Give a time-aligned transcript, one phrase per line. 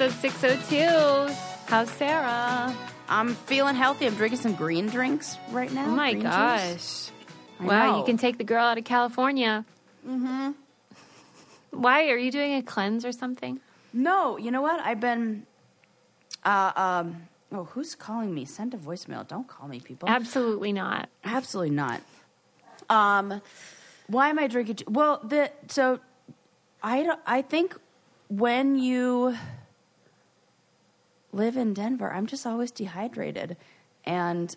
[0.00, 1.34] Episode 602.
[1.66, 2.72] How's Sarah?
[3.08, 4.06] I'm feeling healthy.
[4.06, 5.86] I'm drinking some green drinks right now.
[5.86, 7.10] Oh my green gosh.
[7.60, 7.98] Wow, know.
[7.98, 9.64] you can take the girl out of California.
[10.08, 10.52] Mm-hmm.
[11.72, 12.10] Why?
[12.10, 13.58] Are you doing a cleanse or something?
[13.92, 14.78] No, you know what?
[14.78, 15.44] I've been.
[16.44, 17.22] Uh, um.
[17.50, 18.44] Oh, who's calling me?
[18.44, 19.26] Send a voicemail.
[19.26, 20.08] Don't call me, people.
[20.08, 21.08] Absolutely not.
[21.24, 22.02] Absolutely not.
[22.88, 23.42] Um,
[24.06, 24.76] why am I drinking?
[24.86, 25.98] Well, the so
[26.84, 27.20] I don't.
[27.26, 27.74] I think
[28.28, 29.36] when you
[31.38, 33.56] live in Denver, I'm just always dehydrated,
[34.04, 34.54] and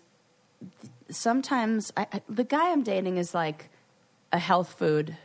[1.08, 3.70] sometimes I, the guy I'm dating is like
[4.32, 5.16] a health food,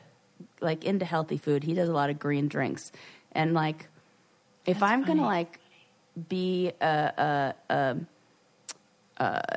[0.61, 1.63] like into healthy food.
[1.63, 2.91] He does a lot of green drinks,
[3.31, 3.87] and like
[4.65, 5.59] if That's I'm gonna like
[6.29, 7.95] be a, a,
[9.19, 9.51] a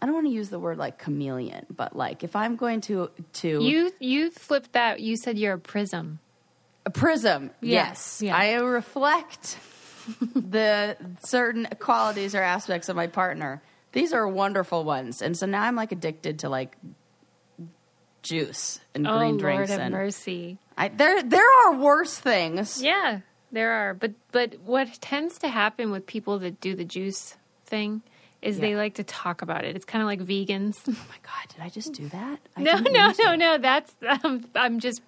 [0.00, 3.10] I don't want to use the word like chameleon, but like if I'm going to
[3.34, 5.00] to You you flipped that.
[5.00, 6.20] You said you're a prism.
[6.86, 8.36] a prism, Yeah, yes, yeah.
[8.36, 9.58] I reflect
[10.34, 13.62] the certain qualities or aspects of my partner.
[13.92, 16.76] These are wonderful ones, and so now I'm like addicted to like
[18.22, 20.58] juice and oh green Lord drinks, have and mercy.
[20.76, 22.82] I, there there are worse things.
[22.82, 23.20] Yeah,
[23.52, 23.94] there are.
[23.94, 28.02] But but what tends to happen with people that do the juice thing
[28.42, 29.76] is they like to talk about it.
[29.76, 30.78] It's kind of like vegans.
[30.88, 32.40] Oh my god, did I just do that?
[32.56, 33.58] I no, no, no, no.
[33.58, 33.92] That's
[34.24, 35.02] um, I'm just.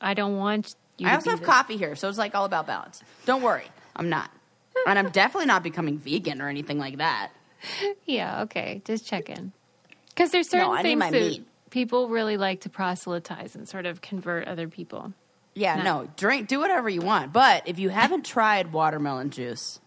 [0.00, 1.06] I don't want you.
[1.08, 3.02] I also have this- coffee here, so it's like all about balance.
[3.24, 3.66] Don't worry,
[3.96, 4.30] I'm not,
[4.86, 7.30] and I'm definitely not becoming vegan or anything like that.
[8.04, 8.82] Yeah, okay.
[8.84, 9.52] Just check in.
[10.08, 11.46] Because there's certain No, things my that meat.
[11.70, 15.12] people really like to proselytize and sort of convert other people.
[15.54, 15.82] Yeah, No.
[16.02, 16.08] no.
[16.16, 17.32] drink, do whatever you want.
[17.32, 19.80] But if you haven't tried watermelon juice,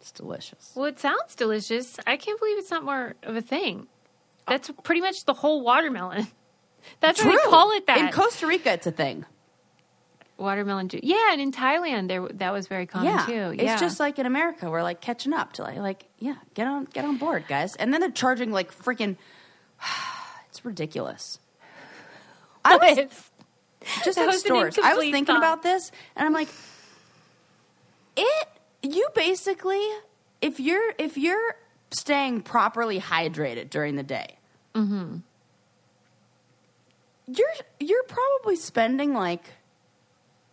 [0.00, 0.72] it's delicious.
[0.74, 1.98] Well, it sounds delicious.
[2.06, 3.86] I can't believe it's not more of a thing.
[4.46, 4.52] Oh.
[4.52, 6.28] That's pretty much the whole watermelon.
[7.00, 7.98] That's why they call it that.
[7.98, 9.24] In Costa Rica, it's a thing.
[10.38, 11.00] Watermelon juice.
[11.02, 13.54] Yeah, and in Thailand, there that was very common yeah, too.
[13.58, 16.84] it's just like in America, we're like catching up to like, like, yeah, get on,
[16.92, 17.74] get on board, guys.
[17.76, 19.16] And then they're charging like freaking.
[20.50, 21.38] It's ridiculous.
[22.64, 22.76] I
[23.06, 23.30] was
[24.02, 24.78] just at stores.
[24.82, 25.36] I was thinking thought.
[25.36, 26.48] about this, and I'm like,
[28.16, 28.48] it.
[28.82, 29.82] You basically,
[30.40, 31.54] if you're if you're
[31.90, 34.36] staying properly hydrated during the day,
[34.74, 35.16] Mm-hmm.
[37.26, 37.48] you're
[37.80, 39.44] you're probably spending like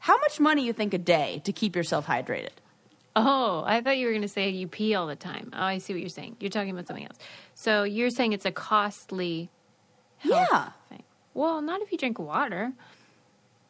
[0.05, 2.49] how much money you think a day to keep yourself hydrated?
[3.15, 5.49] Oh, I thought you were going to say you pee all the time.
[5.53, 6.35] Oh, I see what you're saying.
[6.39, 7.17] You're talking about something else.
[7.55, 9.49] So you're saying it's a costly
[10.21, 10.69] Yeah.
[10.89, 11.03] thing.
[11.33, 12.73] Well, not if you drink water.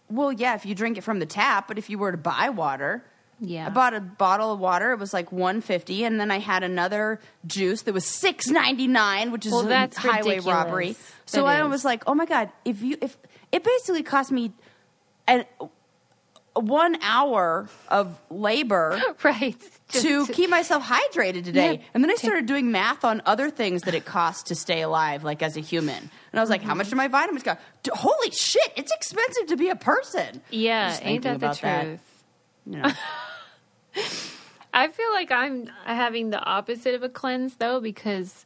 [0.09, 2.50] Well, yeah, if you drink it from the tap, but if you were to buy
[2.50, 3.06] water,
[3.40, 3.68] Yeah.
[3.68, 4.91] I bought a bottle of water.
[4.94, 8.88] It was like one fifty, and then I had another juice that was six ninety
[8.88, 10.45] nine, which is Well, a that's highway ridiculous.
[10.45, 10.95] robbery.
[11.25, 11.69] So That I is.
[11.69, 13.18] was like, oh my god, if you if
[13.51, 14.53] it basically cost me
[15.28, 15.44] an
[16.55, 19.55] one hour of labor right.
[19.89, 21.73] Just to keep myself hydrated today.
[21.75, 24.81] Yeah, and then I started doing math on other things that it costs to stay
[24.81, 25.97] alive, like as a human.
[25.97, 27.59] And I was like, how much do my vitamins cost?
[27.91, 30.41] Holy shit, it's expensive to be a person.
[30.49, 31.83] Yeah, ain't that the about that.
[31.83, 31.99] truth?
[32.65, 32.91] You know.
[34.73, 38.45] I feel like I'm having the opposite of a cleanse though because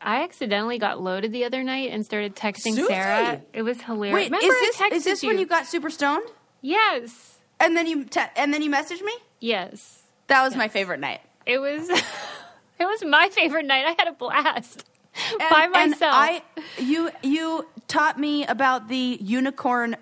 [0.00, 2.92] I accidentally got loaded the other night and started texting Susie!
[2.92, 4.14] Texting It was hilarious.
[4.14, 5.30] Wait, Remember is this is this you?
[5.30, 6.28] when you got super stoned?
[6.60, 7.33] Yes.
[7.64, 9.12] And then you te- and then you messaged me?
[9.40, 10.02] Yes.
[10.28, 11.20] That was my favorite night.
[11.46, 11.88] It was
[12.78, 13.84] it was my favorite night.
[13.86, 14.84] I had a blast.
[15.30, 16.12] And- By and myself.
[16.14, 16.42] I
[16.78, 19.96] you you taught me about the unicorn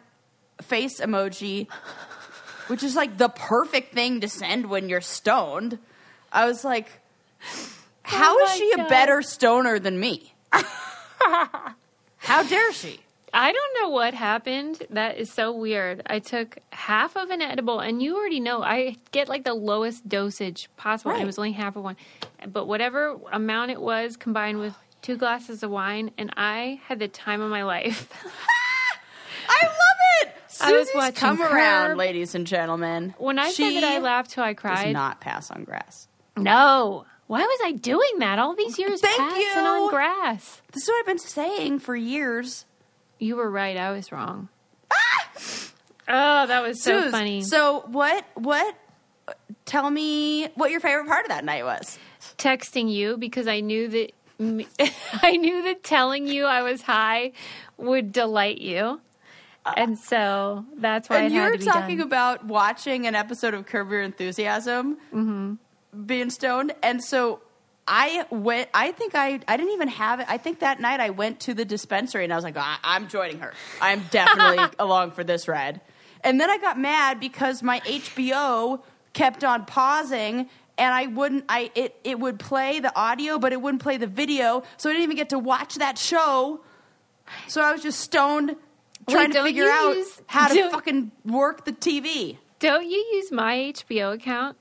[0.63, 1.69] face emoji,
[2.69, 5.79] which is like the perfect thing to send when you're stoned.
[6.33, 6.89] I was like,
[8.03, 10.33] how oh is Oh my she a better stoner than me?
[12.19, 13.01] how dare she?
[13.35, 14.83] I don't know what happened.
[14.91, 16.03] That is so weird.
[16.07, 20.07] I took half of an edible, and you already know I get like the lowest
[20.09, 21.13] dosage possible.
[21.13, 21.23] Right.
[21.23, 21.97] It was only half of one,
[22.47, 27.09] but whatever amount it was combined with two glasses of wine, and I had the
[27.09, 28.13] time of my life.
[29.49, 29.73] I love
[30.23, 30.35] it.
[30.61, 33.15] I was watching come around, ladies and gentlemen.
[33.19, 36.09] When I she said that I laughed till I does cried, not pass on grass.
[36.37, 37.07] no.
[37.29, 38.39] Why was I doing that?
[38.39, 39.71] All these years Thank passing you.
[39.71, 40.61] on grass.
[40.73, 42.67] This is what I've been saying for years.
[43.23, 43.77] You were right.
[43.77, 44.49] I was wrong.
[44.91, 45.29] Ah!
[46.09, 47.43] Oh, that was so Suze, funny.
[47.43, 48.25] So what?
[48.35, 48.75] What?
[49.65, 51.99] Tell me what your favorite part of that night was.
[52.37, 54.13] texting you because I knew that
[55.23, 57.33] I knew that telling you I was high
[57.77, 59.01] would delight you,
[59.77, 62.07] and so that's why and it you had were to be talking done.
[62.09, 66.05] about watching an episode of Curb Your Enthusiasm, Mm-hmm.
[66.07, 67.41] being stoned, and so
[67.87, 68.69] I went.
[68.73, 70.27] I think I I didn't even have it.
[70.29, 73.09] I think that night I went to the dispensary and I was like, I, I'm
[73.09, 73.53] joining her.
[73.81, 75.81] I'm definitely along for this ride.
[76.25, 78.83] And then I got mad because my HBO
[79.13, 80.49] kept on pausing
[80.79, 84.07] and I wouldn't I it it would play the audio but it wouldn't play the
[84.07, 86.61] video so I didn't even get to watch that show.
[87.49, 88.57] So I was just stoned
[89.09, 92.39] trying to figure out use- how to fucking work the TV.
[92.61, 94.57] Don't you use my HBO account?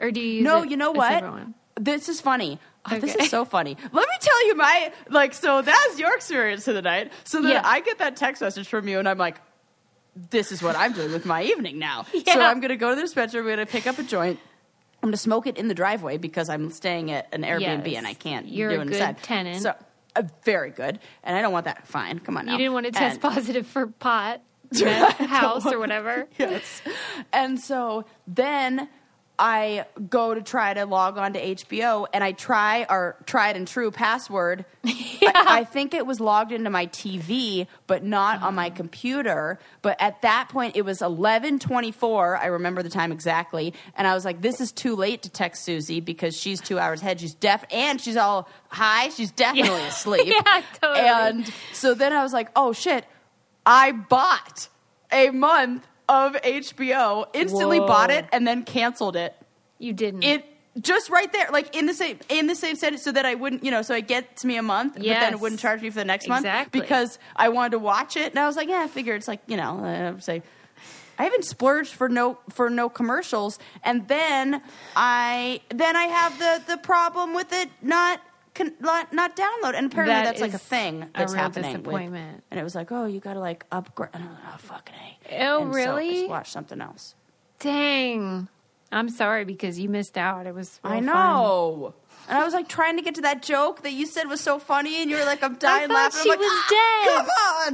[0.00, 1.24] Or do you No, a- you know what?
[1.80, 2.58] This is funny.
[2.90, 3.76] Oh, This is so funny.
[3.80, 5.34] Let me tell you my like.
[5.34, 7.12] So that's your experience of the night.
[7.24, 7.62] So then Yeah.
[7.64, 9.40] I get that text message from you, and I'm like,
[10.30, 13.02] "This is what I'm doing with my evening now." So I'm gonna go to the
[13.02, 13.40] dispensary.
[13.40, 14.40] I'm gonna pick up a joint.
[15.02, 17.98] I'm gonna smoke it in the driveway because I'm staying at an Airbnb Yes.
[17.98, 19.22] and I can't You're do a it good inside.
[19.22, 19.62] tenant.
[19.62, 19.74] So
[20.16, 22.18] uh, very good, and I don't want that fine.
[22.18, 22.52] Come on, now.
[22.52, 24.40] You didn't want to test And- positive for pot,
[25.18, 26.26] house, or whatever.
[26.38, 26.82] yes.
[27.32, 28.88] And so then
[29.38, 33.68] I go to try to log on to HBO and I try our tried and
[33.68, 34.64] true password.
[34.84, 39.58] I, I think it was logged into my TV, but not on my computer.
[39.82, 42.36] But at that point, it was eleven twenty four.
[42.36, 45.64] I remember the time exactly, and I was like, "This is too late to text
[45.64, 47.20] Susie because she's two hours ahead.
[47.20, 49.10] She's deaf and she's all high.
[49.10, 51.06] She's definitely asleep." Yeah, totally.
[51.08, 53.04] And so then I was like, "Oh shit."
[53.66, 54.68] I bought
[55.12, 57.86] a month of HBO, instantly Whoa.
[57.86, 59.34] bought it, and then canceled it.
[59.78, 60.22] You didn't.
[60.22, 60.44] It
[60.80, 63.64] just right there, like in the same in the same sentence, so that I wouldn't,
[63.64, 65.98] you know, so it gets me a month, but then it wouldn't charge me for
[65.98, 68.88] the next month because I wanted to watch it, and I was like, yeah, I
[68.88, 70.42] figure it's like you know, uh, say.
[71.20, 74.62] I haven't splurged for no for no commercials, and then
[74.94, 78.20] I then I have the the problem with it not
[78.58, 81.42] con, not, not download, and apparently That that's like a is thing a that's real
[81.42, 81.72] happening.
[81.72, 82.44] with- disappointment.
[82.50, 84.10] and it was like, oh, you got to like upgrade.
[84.12, 85.16] And I was like, oh, fucking a.
[85.44, 86.12] Oh, And so I really?
[86.14, 87.14] just watch something else.
[87.60, 88.48] Dang.
[88.90, 90.46] I'm sorry because you missed out.
[90.46, 90.80] It was.
[90.82, 91.94] I real know.
[92.28, 94.58] And I was like trying to get to that joke that you said was so
[94.58, 96.20] funny, and you were like, I'm dying thought laughing.
[96.22, 97.28] she I'm like, was "Ah, dead." Come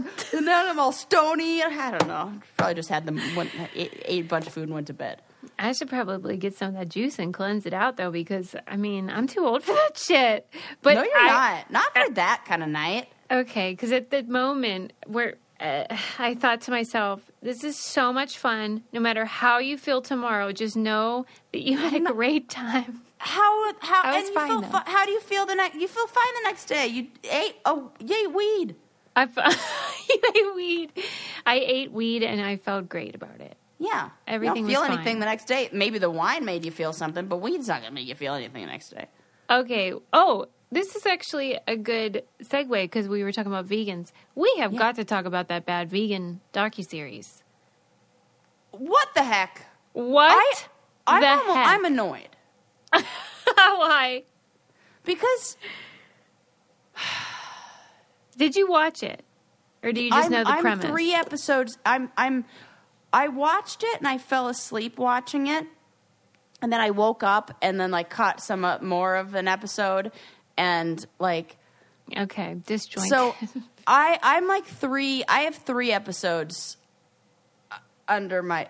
[0.05, 0.39] on.
[0.39, 1.61] And then I'm all stony.
[1.61, 2.33] and I don't know.
[2.57, 5.23] Probably just had them went, ate, ate a bunch of food and went to bed.
[5.65, 8.77] I should probably get some of that juice and cleanse it out though because I
[8.77, 10.49] mean I'm too old for that shit.
[10.83, 11.71] But no, you're I- not.
[11.71, 13.09] Not for that kind of night.
[13.31, 15.85] Okay, because at the moment where uh,
[16.19, 18.83] I thought to myself, this is so much fun.
[18.93, 23.03] No matter how you feel tomorrow, just know that you had a great time.
[23.19, 25.77] How how I was and you fine, feel fi- how do you feel the next?
[25.77, 26.87] You feel fine the next day.
[26.89, 28.77] You ate oh ate weed.
[29.17, 29.25] I
[30.09, 30.93] you ate weed.
[31.47, 33.57] I ate weed and I felt great about it.
[33.87, 35.19] Yeah, Everything You don't feel anything fine.
[35.21, 35.69] the next day.
[35.73, 38.63] Maybe the wine made you feel something, but weed's not gonna make you feel anything
[38.65, 39.07] the next day.
[39.51, 39.93] Okay.
[40.13, 44.13] Oh, this is actually a good segue because we were talking about vegans.
[44.35, 44.79] We have Yeah.
[44.79, 47.43] got to talk about that bad vegan docuseries.
[48.71, 49.67] What the heck?
[49.93, 50.69] What?
[51.07, 51.67] I'm the almo- heck?
[51.69, 52.29] I'm annoyed
[53.57, 54.23] Why?
[55.05, 55.57] because
[58.37, 59.25] Did you watch it?
[59.83, 60.87] Or do you just I'm, know the I'm premise?
[60.87, 61.79] three episodes.
[61.85, 62.47] I'm I'm
[63.15, 65.67] I watched it and I fell asleep watching it,
[66.61, 70.11] and then I woke up and then like caught some uh, more of an episode,
[70.57, 71.57] and like
[72.19, 73.09] Okay, disjointed.
[73.09, 73.35] so
[73.87, 75.25] I I'm like three.
[75.29, 76.77] I have three episodes
[77.71, 77.77] uh,
[78.09, 78.69] under my.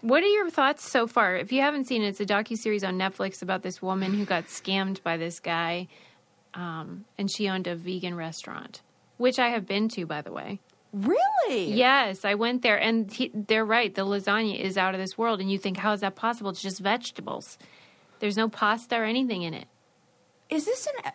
[0.00, 1.34] What are your thoughts so far?
[1.36, 4.24] If you haven't seen it, it's a docu series on Netflix about this woman who
[4.24, 5.88] got scammed by this guy,
[6.54, 8.80] um, and she owned a vegan restaurant,
[9.16, 10.60] which I have been to, by the way.
[10.92, 11.72] Really?
[11.72, 13.94] Yes, I went there, and he, they're right.
[13.94, 16.50] The lasagna is out of this world, and you think, how is that possible?
[16.50, 17.56] It's just vegetables.
[18.20, 19.68] There's no pasta or anything in it.
[20.50, 21.12] Is this in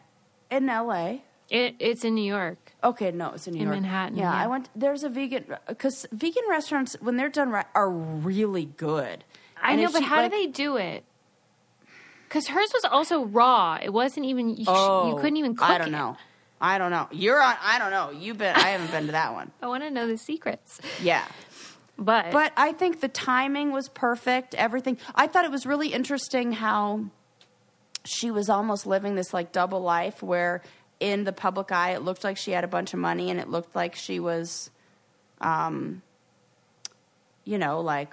[0.58, 1.22] in L.A.?
[1.50, 2.74] it it's in New York.
[2.84, 3.76] Okay, no, it's in New In York.
[3.82, 4.44] Manhattan, Yeah, yeah.
[4.44, 4.70] I went.
[4.76, 9.24] There's a vegan because vegan restaurants when they're done right are really good.
[9.62, 11.04] I And know, but she, how like- do they do it?
[12.28, 13.78] Because hers was also raw.
[13.82, 14.50] It wasn't even.
[14.58, 15.92] You, Oh, you couldn't even cook I don't it.
[15.92, 16.18] know.
[16.60, 17.08] I don't know.
[17.12, 17.56] You're on.
[17.62, 18.12] I don't know.
[18.12, 18.56] You've been.
[18.56, 19.52] I haven't been to that one.
[19.62, 20.80] I want to know the secrets.
[21.02, 21.26] Yeah,
[21.98, 24.56] But but I think the timing was perfect.
[24.56, 24.98] Everything.
[25.16, 27.06] I thought it was really interesting how
[28.06, 30.62] she was almost living this like double life where
[31.00, 33.50] in the public eye it looked like she had a bunch of money and it
[33.50, 34.72] looked like she was
[35.42, 36.02] um
[37.44, 38.12] you know like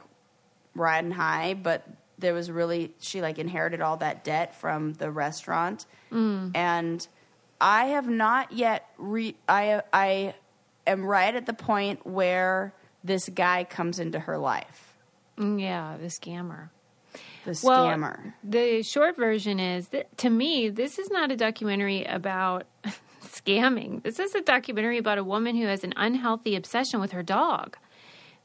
[0.75, 1.87] riding high but
[2.19, 5.87] there was really she like inherited all that debt from the restaurant
[6.55, 7.07] and
[7.61, 10.35] i have not yet re i i
[10.87, 14.91] am right at the point where this guy comes into her life
[15.37, 16.69] Mm, yeah, the scammer.
[17.45, 22.05] the Well, scammer the short version is that to me, this is not a documentary
[22.05, 22.67] about
[23.25, 24.03] scamming.
[24.05, 27.77] This is a documentary about a woman who has an unhealthy obsession with her dog.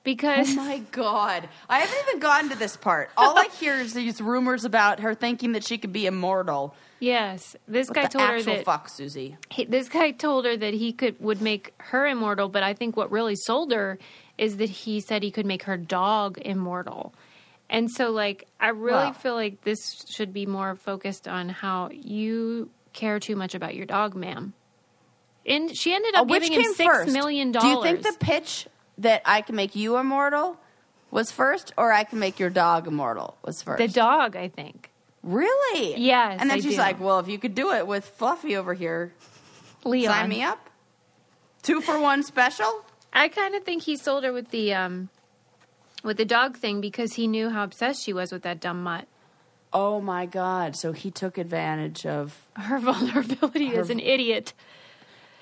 [0.04, 1.50] Because Oh my god!
[1.70, 3.10] I haven't even gotten to this part.
[3.18, 6.74] All I hear is these rumors about her thinking that she could be immortal.
[7.00, 9.38] yes, this What guy told her that fuck, Susie.
[9.52, 12.96] he, this guy told her that he could would make her immortal, but I think
[12.96, 14.00] what really sold her
[14.38, 17.14] is that he said he could make her dog immortal.
[17.70, 19.14] And so, like, I really Wow.
[19.14, 23.86] feel like this should be more focused on how you care too much about your
[23.86, 24.54] dog, ma'am.
[25.46, 27.14] And she ended up oh, which giving him six first?
[27.14, 27.76] million Do dollars.
[27.76, 28.68] you think the pitch
[29.00, 30.58] that I can make you immortal
[31.12, 33.80] was first, or I can make your dog immortal was first?
[33.80, 34.36] the dog?
[34.36, 34.92] I think
[35.24, 36.00] Really?
[36.00, 36.80] Yes, And then I she's do.
[36.80, 39.12] like, "Well, if you could do it with Fluffy over here,
[39.84, 40.14] Leon.
[40.14, 40.70] sign me up.
[41.62, 45.10] Two for one special." I kind of think he sold her with the um,
[46.04, 49.08] with the dog thing because he knew how obsessed she was with that dumb mutt.
[49.74, 50.76] Oh my God!
[50.78, 52.48] So he took advantage of.
[52.56, 54.54] Her vulnerability as an idiot.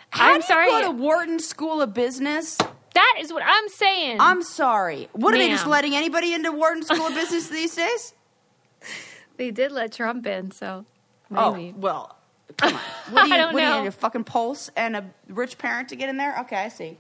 [0.10, 0.68] How I'm sorry.
[0.72, 2.58] Go to Wharton School of Business.
[2.98, 4.18] That is what I'm saying.
[4.20, 5.08] I'm sorry.
[5.14, 8.14] What are they just letting anybody into Wharton School of Business these days?
[9.38, 10.86] they did let Trump in, so
[11.32, 12.18] Oh well,
[12.58, 12.80] come on.
[13.12, 15.58] What do you, I don't what do you need a fucking pulse and a rich
[15.58, 16.38] parent to get in there?
[16.42, 16.98] Okay, I see.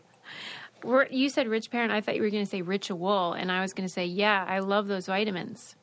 [0.84, 1.92] We're, you said rich parent.
[1.92, 4.46] I thought you were going to say ritual, and I was going to say, yeah,
[4.48, 5.76] I love those vitamins.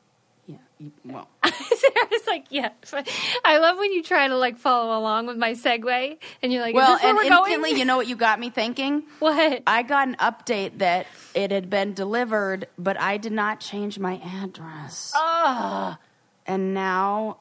[1.05, 2.69] Well, I was like, yeah.
[3.45, 6.75] I love when you try to like follow along with my segue, and you're like,
[6.75, 7.79] well, is this where and instantly, going?
[7.79, 9.03] you know what you got me thinking?
[9.19, 9.63] what?
[9.65, 14.19] I got an update that it had been delivered, but I did not change my
[14.43, 15.13] address.
[15.15, 15.95] oh,
[16.45, 17.37] and now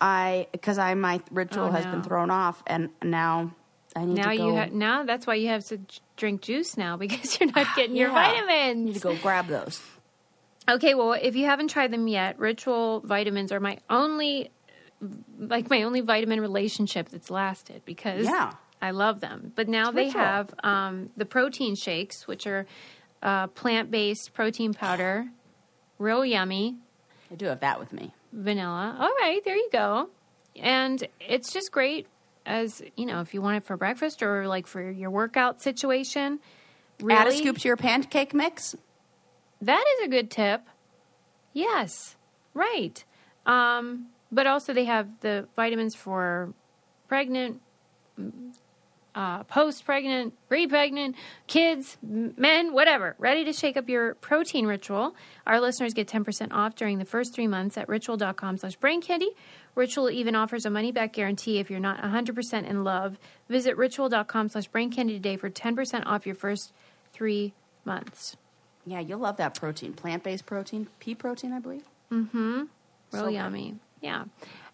[0.00, 1.90] I because I my ritual Oh, has no.
[1.92, 3.50] been thrown off, and now
[3.96, 4.46] I need now to go.
[4.48, 5.02] you have now.
[5.04, 5.80] That's why you have to
[6.16, 8.14] drink juice now because you're not getting your Yeah.
[8.16, 8.78] I vitamins.
[8.78, 9.80] You need to go grab those.
[10.68, 14.50] Okay, well, if you haven't tried them yet, Ritual vitamins are my only,
[15.38, 18.52] like my only vitamin relationship that's lasted because Yeah.
[18.82, 19.52] I love them.
[19.54, 20.20] But now they Ritual.
[20.22, 22.66] have um, the protein shakes, which are
[23.22, 25.26] uh, plant based protein powder,
[25.98, 26.76] real yummy,
[27.30, 28.12] I do have that with me.
[28.32, 28.96] vanilla.
[29.00, 30.10] All right, there you go.
[30.56, 32.06] And it's just great
[32.44, 36.38] as you know if you want it for breakfast or like for your workout situation.
[37.00, 38.74] Really, Add a scoop to your pancake mix.
[39.62, 40.62] That is a good tip.
[41.52, 42.16] Yes,
[42.54, 43.04] right.
[43.46, 46.52] Um, but also, they have the vitamins for
[47.08, 47.60] pregnant,
[49.14, 53.16] uh, post pregnant, pre pregnant, kids, men, whatever.
[53.18, 55.14] Ready to shake up your protein ritual.
[55.46, 59.30] Our listeners get 10% off during the first three months at ritual.com slash brain candy.
[59.74, 63.18] Ritual even offers a money back guarantee if you're not 100% in love.
[63.48, 66.72] Visit ritual.com slash brain candy today for 10% off your first
[67.12, 68.36] three months.
[68.86, 69.92] Yeah, you'll love that protein.
[69.94, 71.82] Plant based protein, pea protein, I believe.
[72.12, 72.52] Mm hmm.
[72.58, 72.68] Real
[73.12, 73.34] So good.
[73.34, 73.74] yummy.
[74.00, 74.24] Yeah.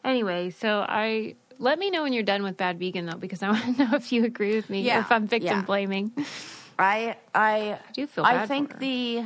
[0.05, 3.51] Anyway, so I let me know when you're done with bad vegan though, because I
[3.53, 5.63] want to know if you agree with me Yeah, or if I'm victim yeah.
[5.63, 6.13] blaming.
[6.79, 9.25] I I I do feel I think the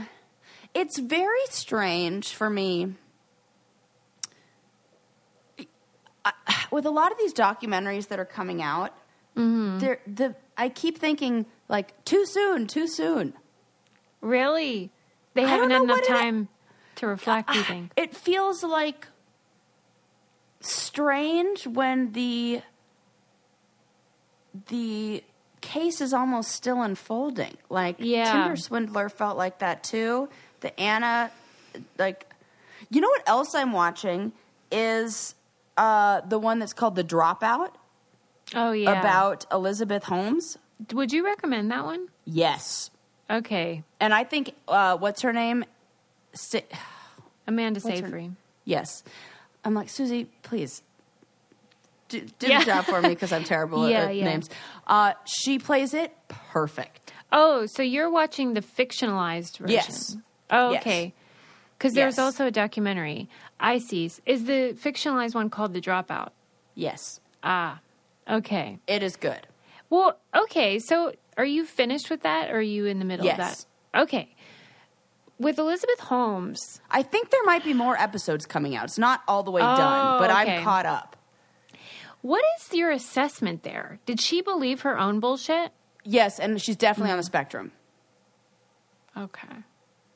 [0.74, 2.94] it's very strange for me
[6.24, 6.32] I-
[6.70, 8.92] with a lot of these documentaries that are coming out.
[9.36, 9.78] Mm-hmm.
[10.14, 13.34] The I keep thinking like too soon, too soon.
[14.20, 14.90] Really?
[15.34, 16.48] They I haven't had enough it- time
[16.96, 17.92] to reflect, you think?
[17.96, 19.08] It feels like
[20.60, 22.62] strange when the
[24.68, 25.22] the
[25.60, 27.56] case is almost still unfolding.
[27.68, 28.32] Like Yeah.
[28.32, 30.28] Tinder Swindler felt like that too.
[30.60, 31.30] The Anna
[31.98, 32.32] like
[32.90, 34.32] you know what else I'm watching
[34.70, 35.34] is
[35.76, 37.70] uh the one that's called The Dropout
[38.54, 38.98] Oh yeah.
[38.98, 40.56] about Elizabeth Holmes.
[40.92, 42.08] Would you recommend that one?
[42.24, 42.90] Yes.
[43.30, 43.82] Okay.
[44.00, 45.64] And I think uh what's her name?
[46.34, 46.62] Si-
[47.46, 48.34] Amanda What's Seyfried.
[48.64, 49.02] Yes.
[49.64, 50.82] I'm like, Susie, please
[52.08, 52.60] do, do Yeah.
[52.60, 54.24] the job for me because I'm terrible at- Yeah, at yeah.
[54.24, 54.48] names.
[54.86, 57.12] Uh, she plays it perfect.
[57.32, 59.74] Oh, so you're watching the fictionalized version?
[59.74, 60.16] Yes.
[60.50, 61.12] Oh, okay.
[61.76, 62.18] Because there's Yes.
[62.20, 63.28] also a documentary.
[63.58, 64.10] I see.
[64.24, 66.30] Is the fictionalized one called The Dropout?
[66.74, 67.20] Yes.
[67.42, 67.80] Ah,
[68.28, 68.78] okay.
[68.86, 69.46] It is good.
[69.90, 70.78] Well, okay.
[70.78, 73.66] So are you finished with that or are you in the middle of Yes.
[73.94, 74.00] that?
[74.02, 74.34] Okay.
[75.38, 78.84] With Elizabeth Holmes, I think there might be more episodes coming out.
[78.84, 80.56] It's not all the way Oh, done, but okay.
[80.58, 81.16] I'm caught up.
[82.22, 83.98] what is your assessment there?
[84.06, 85.72] Did she believe her own bullshit?
[86.04, 87.14] Yes, and she's definitely Mm.
[87.14, 87.72] on the spectrum.
[89.16, 89.48] Okay.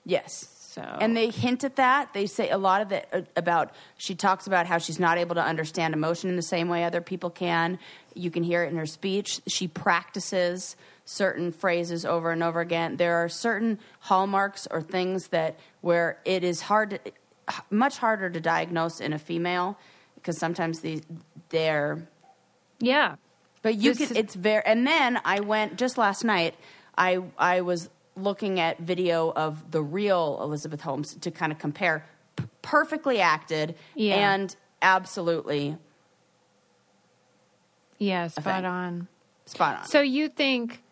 [0.04, 0.48] Yes.
[0.72, 2.12] So And they hint at that.
[2.12, 5.34] They say a lot of it uh, about, she talks about how she's not able
[5.34, 7.78] to understand emotion in the same way other people can.
[8.14, 9.40] You can hear it in her speech.
[9.48, 10.76] She practices
[11.10, 12.96] certain phrases over and over again.
[12.96, 17.12] There are certain hallmarks or things that where it is hard, to,
[17.68, 19.76] much harder to diagnose in a female
[20.14, 21.02] because sometimes these,
[21.48, 22.06] they're
[22.78, 23.16] yeah.
[23.62, 24.16] but you This can.
[24.16, 24.62] It's very.
[24.64, 26.54] And then I went just last night.
[26.96, 32.04] I I was looking at video of the real Elizabeth Holmes to kind of compare.
[32.36, 34.32] P- perfectly acted Yeah.
[34.32, 35.76] and absolutely
[37.98, 39.08] Yeah, spot on.
[39.46, 39.84] spot on.
[39.86, 40.82] So you think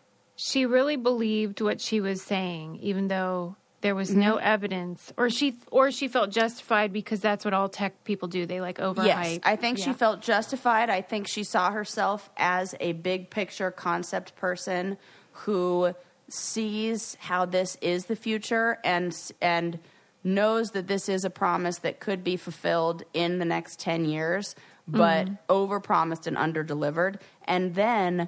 [0.41, 4.47] she really believed what she was saying, even though there was no mm-hmm.
[4.47, 8.45] evidence, or she or she felt justified because that's what all tech people do.
[8.45, 9.05] They like overhype.
[9.05, 10.89] Yes, I think she felt justified.
[10.89, 14.97] I think she saw herself as a big picture concept person
[15.33, 15.93] who
[16.29, 19.77] sees how this is the future and and
[20.23, 24.55] knows that this is a promise that could be fulfilled in the next 10 years
[24.87, 25.51] but mm-hmm.
[25.51, 28.27] overpromised and underdelivered and then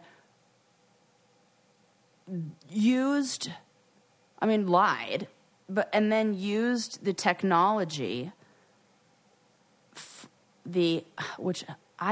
[2.69, 3.50] used
[4.41, 5.27] I mean lied
[5.69, 8.31] but and then used the technology
[10.65, 11.03] the
[11.38, 11.63] which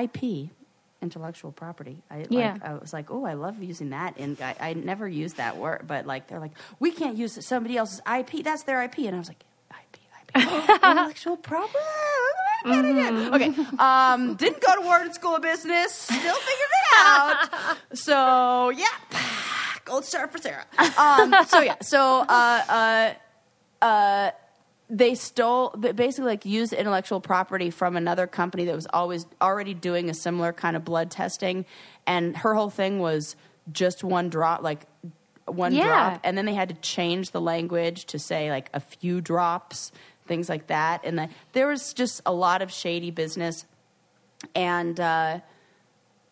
[0.01, 0.49] IP
[1.01, 2.01] intellectual property.
[2.11, 2.53] I Yeah.
[2.53, 4.17] like, I was like, oh, I love using that.
[4.17, 7.77] And I, I never used that word, but like they're like, we can't use somebody
[7.77, 8.43] else's IP.
[8.43, 8.99] That's their IP.
[8.99, 10.01] And I was like, IP,
[10.35, 11.77] IP, intellectual property.
[12.65, 15.93] Okay, um, didn't go to Wharton School of Business.
[15.93, 17.77] Still figured it out.
[17.93, 18.85] So yeah,
[19.89, 20.65] gold star for Sarah.
[20.97, 23.13] Um, so yeah, so uh,
[23.81, 24.31] uh, uh,
[24.89, 30.09] they stole basically like used intellectual property from another company that was always already doing
[30.09, 31.65] a similar kind of blood testing
[32.07, 33.35] and her whole thing was
[33.71, 34.85] just one drop like
[35.45, 35.83] one Yeah.
[35.85, 39.91] drop and then they had to change the language to say like a few drops
[40.25, 43.65] things like that and the, there was just a lot of shady business
[44.55, 45.39] and uh,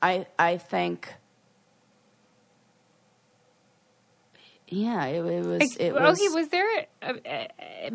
[0.01, 1.13] i i think
[4.69, 6.67] yeah it, it was it was okay, was there,
[7.01, 7.13] uh,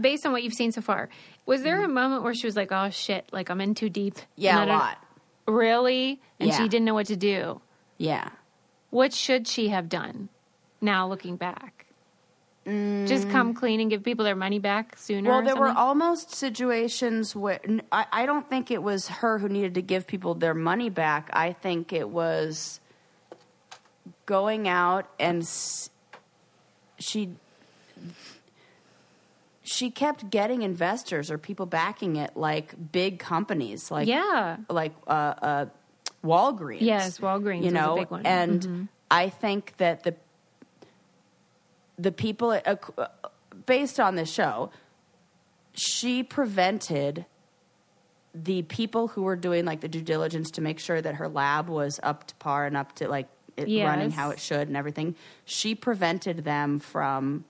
[0.00, 1.08] based on what you've seen so far,
[1.46, 4.14] was there a moment where she was like, "Oh shit, like I'm in too deep"?
[4.36, 4.98] yeah a I lot
[5.46, 6.20] Really?
[6.38, 6.56] And Yeah.
[6.56, 7.60] she didn't know what to do.
[7.98, 8.28] yeah
[8.90, 10.28] What should she have done?
[10.80, 11.86] Now looking back,
[13.06, 15.28] just come clean and give people their money back sooner.
[15.30, 17.60] Well, or there were almost situations where
[17.90, 21.28] I don't think it was her who needed to give people their money back.
[21.32, 22.80] I think it was
[24.26, 25.46] going out and
[27.02, 27.30] she
[29.64, 34.56] she kept getting investors or people backing it, like big companies, like yeah.
[34.68, 35.66] like uh, uh,
[36.24, 36.80] Walgreens.
[36.82, 38.26] Yes, Walgreens You know, big one.
[38.26, 38.88] and Mhm.
[39.10, 40.14] I think that the
[41.98, 43.06] the people uh, uh,
[43.66, 44.70] based on this show,
[45.74, 47.26] she prevented
[48.34, 51.68] the people who were doing like the due diligence to make sure that her lab
[51.68, 55.14] was up to par and up to like it running how it should and everything.
[55.44, 57.44] She prevented them from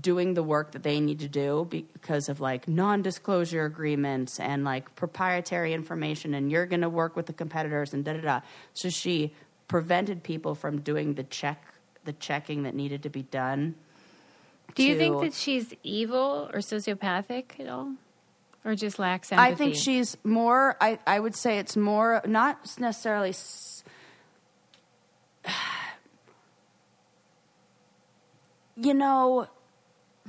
[0.00, 4.94] doing the work that they need to do because of like non-disclosure agreements and like
[4.94, 8.40] proprietary information and you're going to work with the competitors and da da da
[8.72, 9.34] so she
[9.66, 13.74] prevented people from doing the check the checking that needed to be done
[14.76, 17.94] Do you think that she's evil or sociopathic at all,
[18.64, 19.52] or just lacks empathy?
[19.52, 20.76] I think she's more.
[20.80, 23.34] I, I would say it's more not necessarily.
[28.76, 29.46] You know,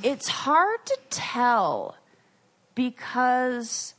[0.03, 1.95] it's hard to tell
[2.75, 3.93] because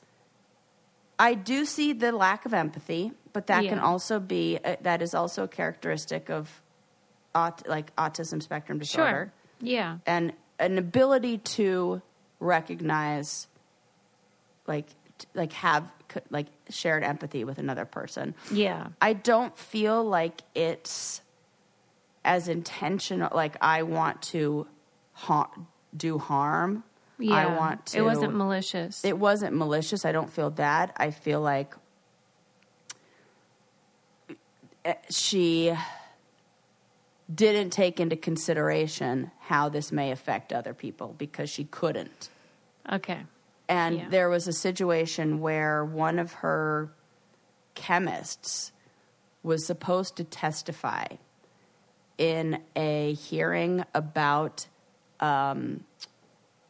[1.18, 5.14] I do see the lack of empathy, but that can also be uh, that is
[5.14, 6.60] also a characteristic of
[7.34, 9.32] aut- like autism spectrum disorder sure.
[9.60, 9.98] Yeah.
[10.06, 12.02] and an ability to
[12.40, 13.46] recognize
[14.66, 14.86] like
[15.34, 15.90] like have
[16.30, 18.88] like shared empathy with another person Yeah.
[19.00, 21.22] i don't feel like it's
[22.24, 24.66] as intentional like i want to
[25.12, 25.50] ha-
[25.96, 26.84] do harm
[27.18, 27.34] Yeah.
[27.34, 29.04] i want to It wasn't malicious.
[29.04, 30.04] it wasn't malicious.
[30.04, 30.92] I don't feel that.
[30.96, 31.74] I feel like
[34.84, 35.74] eh, she
[37.32, 42.28] didn't take into consideration how this may affect other people because she couldn't.
[42.90, 43.20] okay.
[43.68, 44.08] And Yeah.
[44.08, 46.92] there was a situation where one of her
[47.74, 48.72] chemists
[49.42, 51.06] was supposed to testify
[52.18, 54.66] in a hearing about
[55.20, 55.84] um,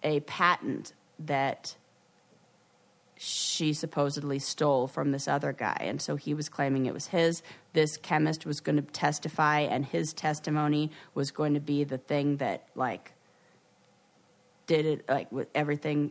[0.02, 1.76] a patent that
[3.16, 5.76] she supposedly stole from this other guy.
[5.80, 7.42] And so he was claiming it was his.
[7.72, 12.38] This chemist was going to testify, and his testimony was going to be the thing
[12.38, 13.12] that, like,
[14.66, 16.10] did it, like, with everything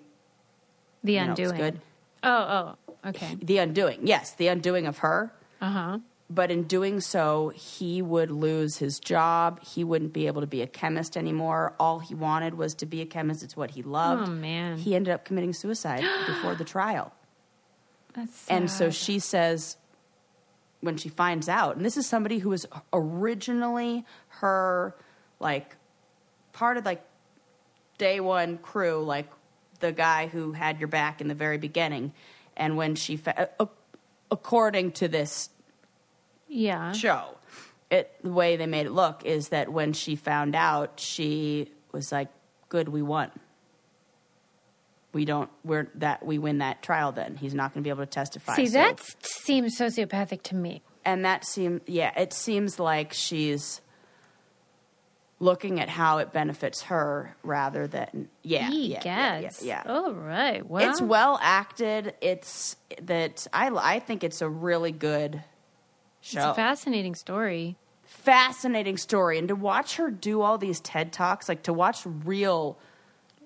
[1.04, 1.58] The you know, undoing.
[1.58, 1.82] good.
[2.24, 3.36] Oh, oh, okay.
[3.42, 5.34] The undoing, yes, the undoing of her.
[5.60, 6.00] Uh huh.
[6.30, 9.62] But in doing so, he would lose his job.
[9.64, 11.74] He wouldn't be able to be a chemist anymore.
[11.78, 13.44] All he wanted was to be a chemist.
[13.44, 14.30] It's what he loved.
[14.30, 17.12] Oh man, He ended up committing suicide before the trial.
[18.14, 18.56] that's sad.
[18.62, 19.76] And so she says,
[20.80, 24.96] when she finds out, and this is somebody who was originally her,
[25.40, 25.76] like,
[26.54, 27.04] part of like
[27.98, 29.28] day one crew, like
[29.82, 32.14] the guy who had your back in the very beginning.
[32.56, 33.50] And when she, fa-
[34.30, 35.50] according to this
[36.48, 36.92] yeah.
[36.94, 37.38] show,
[37.90, 42.12] it the way they made it look is that when she found out, she was
[42.12, 42.30] like,
[42.70, 43.32] "Good, we won."
[45.14, 48.02] we don't we're that we win that trial then he's not going to be able
[48.02, 50.82] to testify See, So- that seems sociopathic to me.
[51.04, 53.82] and that seems yeah it seems like she's
[55.42, 59.84] looking at how it benefits her rather than yeah Ye yeah, yeah, yeah, yeah.
[59.92, 60.64] All right.
[60.64, 65.42] Well, it's well acted it's that i i think it's a really good
[66.22, 67.76] it's show a fascinating story.
[68.06, 72.78] fascinating story and to watch her do all these ted talks like to watch real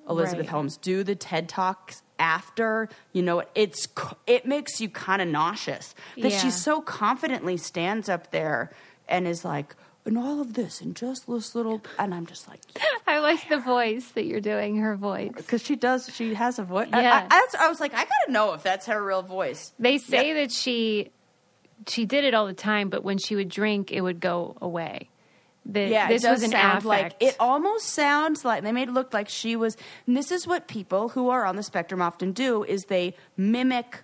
[0.10, 0.52] elizabeth Right.
[0.52, 3.88] holmes do the ted talks after you know it's
[4.28, 6.40] it makes you kind of nauseous that Yeah.
[6.40, 8.72] she so confidently stands up there
[9.08, 12.60] and is like and all of this and just this little and i'm just like
[13.08, 14.78] I like the voice that you're doing.
[14.78, 15.32] Her voice.
[15.36, 17.28] because she does she has a voice I, Yes.
[17.30, 20.52] I, I was like i gotta know if that's her real voice They say that
[20.52, 21.12] she
[21.88, 25.10] she did it all the time, but when she would drink, it would go away.
[25.68, 26.86] That Yeah, this was an sound affect.
[26.86, 29.76] like it almost sounds like they made it look like she was.
[30.08, 34.04] And this is what people who are on the spectrum often do: is they mimic,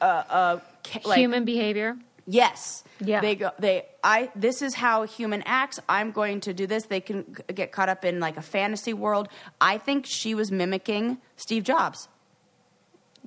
[0.00, 1.96] uh, uh, ca- like, human behavior.
[2.30, 2.84] Yes.
[3.00, 3.22] Yeah.
[3.22, 3.52] They go.
[3.58, 3.86] They.
[4.04, 4.30] I.
[4.36, 5.80] This is how human acts.
[5.88, 6.84] I'm going to do this.
[6.84, 9.28] They can get caught up in like a fantasy world.
[9.62, 12.08] I think she was mimicking Steve Jobs,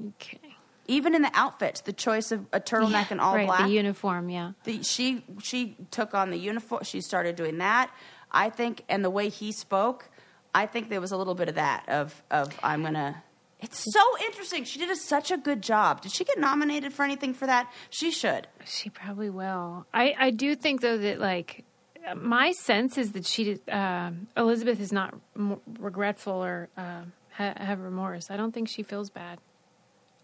[0.10, 0.40] Okay.
[0.88, 3.66] even in the outfits, the choice of a turtleneck and all right, black.
[3.66, 4.30] the uniform.
[4.30, 4.52] Yeah.
[4.66, 6.84] the, she she took on the uniform.
[6.84, 7.92] She started doing that.
[8.32, 10.10] I think, and the way he spoke,
[10.54, 13.24] I think there was a little bit of that of of I'm gonna.
[13.62, 14.64] It's so interesting.
[14.64, 16.02] She did a, such a good job.
[16.02, 17.72] Did she get nominated for anything for that?
[17.90, 18.48] She should.
[18.66, 19.86] She probably will.
[19.94, 21.64] I, I do think though that like
[22.16, 27.02] my sense is that she did, um Elizabeth is not m- regretful or uh,
[27.34, 28.32] ha- have remorse.
[28.32, 29.40] I don't think she feels bad.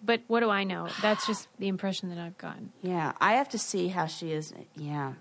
[0.04, 0.88] But what do I know?
[1.02, 2.72] That's just the impression that I've gotten.
[2.82, 4.54] Yeah, I have to see how she is.
[4.76, 5.14] Yeah,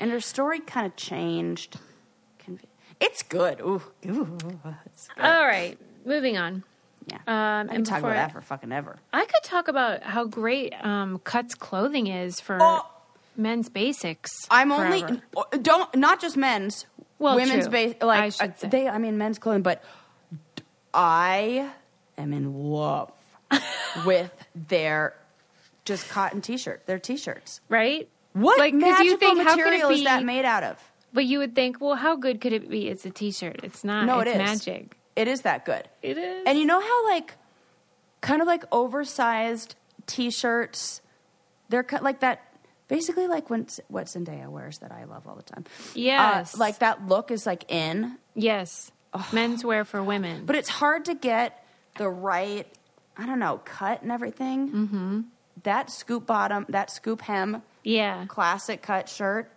[0.00, 1.78] and her story kind of changed.
[3.00, 3.60] It's good.
[3.60, 4.38] Ooh, ooh,
[4.86, 5.24] it's good.
[5.24, 6.62] All right, moving on.
[7.06, 8.96] Yeah, Um, I and can talk about that for fucking ever.
[9.12, 12.86] I could talk about how great um, Cuts clothing is for Oh!
[13.36, 14.30] men's basics.
[14.50, 15.22] I'm only forever.
[15.60, 16.86] don't not just men's.
[17.18, 17.72] Well, women's true.
[17.72, 18.68] base like I should uh, say.
[18.68, 18.88] they.
[18.88, 19.82] I mean, men's clothing, but
[20.92, 21.70] I
[22.18, 23.12] am in love
[24.06, 25.14] with their
[25.84, 26.86] just cotton t-shirt.
[26.86, 27.60] Their t-shirts.
[27.68, 28.08] right?
[28.32, 30.92] What Like, 'cause magical you think, how could material it is that made out of?
[31.12, 32.88] But you would think, well, how good could it be?
[32.88, 33.60] It's a T-shirt.
[33.62, 34.06] It's not.
[34.06, 34.96] No, it's it is magic.
[35.16, 35.88] It is that good.
[36.02, 36.42] It is.
[36.46, 37.36] And you know how like
[38.20, 39.74] kind of like oversized
[40.06, 41.00] t-shirts
[41.68, 42.42] they're cut like that
[42.88, 45.64] basically like when what Zendaya wears that I love all the time.
[45.94, 46.54] Yes.
[46.54, 50.44] Uh, like that look is like in, yes, menswear for women.
[50.46, 51.64] but it's hard to get
[51.96, 52.66] the right
[53.16, 54.70] I don't know, cut and everything.
[54.70, 55.20] Mm-hmm.
[55.62, 59.50] That scoop bottom, that scoop hem yeah, classic cut shirt.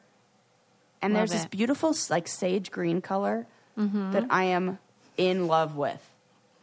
[1.02, 4.12] And Love there's this beautiful like sage green color Mm-hmm.
[4.13, 4.80] that I am
[5.17, 6.01] in love with.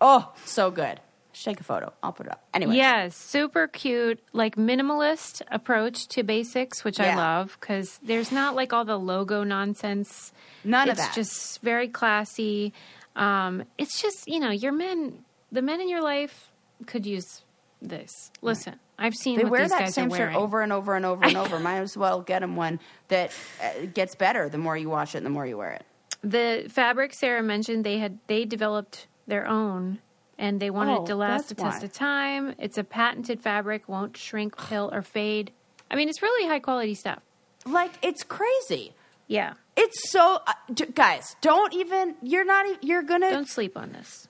[0.01, 1.01] Oh, so good.
[1.33, 1.93] Shake a photo.
[2.01, 2.45] I'll put it up.
[2.55, 2.77] Anyway.
[2.77, 8.73] yes, super cute, like minimalist approach to basics, which I love because there's not like
[8.73, 10.33] all the logo nonsense.
[10.63, 11.15] None it's of that.
[11.15, 12.73] just very classy.
[13.17, 16.53] Um, it's just you know your men, the men in your life
[16.87, 17.43] could use
[17.83, 18.31] this.
[18.41, 21.25] Listen, I've seen They wear these that guys same shirt over and over and over
[21.25, 21.59] and over.
[21.59, 25.19] Might as well get them one that uh, gets better the more you wash it
[25.19, 25.85] and the more you wear it.
[26.25, 29.99] The fabric Sarah mentioned they had they developed their own
[30.39, 31.85] and they wanted Oh, it to last the test why.
[31.85, 32.55] of time.
[32.59, 35.53] It's a patented fabric, won't shrink, pill, or fade.
[35.91, 37.21] I mean, it's really high quality stuff.
[37.67, 38.95] Like, it's crazy.
[39.29, 39.55] Yeah.
[39.77, 44.29] It's so, uh, d- guys, don't even, you're not, you're gonna, Don't sleep on this.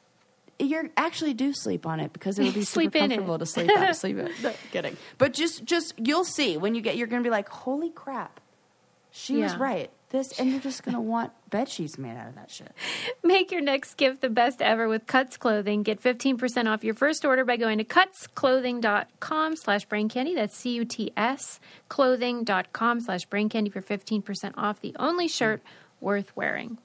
[0.59, 3.09] you're actually do sleep on it because it'll be Sleep super it.
[3.09, 3.95] comfortable to sleep on.
[3.95, 4.33] sleep in it.
[4.43, 4.97] No, kidding.
[5.19, 8.41] But just, just, you'll see when you get, you're gonna be like, holy crap.
[9.11, 9.91] She was right.
[10.15, 12.71] This, and you're just gonna want bed sheets made out of that shit.
[13.25, 15.83] Make your next gift the best ever with Cuts Clothing.
[15.83, 20.37] Get 15% off your first order by going to cutsclothing.com slash brain candy.
[20.37, 25.63] That's C-U-T-S clothing.com slash brain candy for 15% off the only shirt
[26.01, 26.79] worth wearing.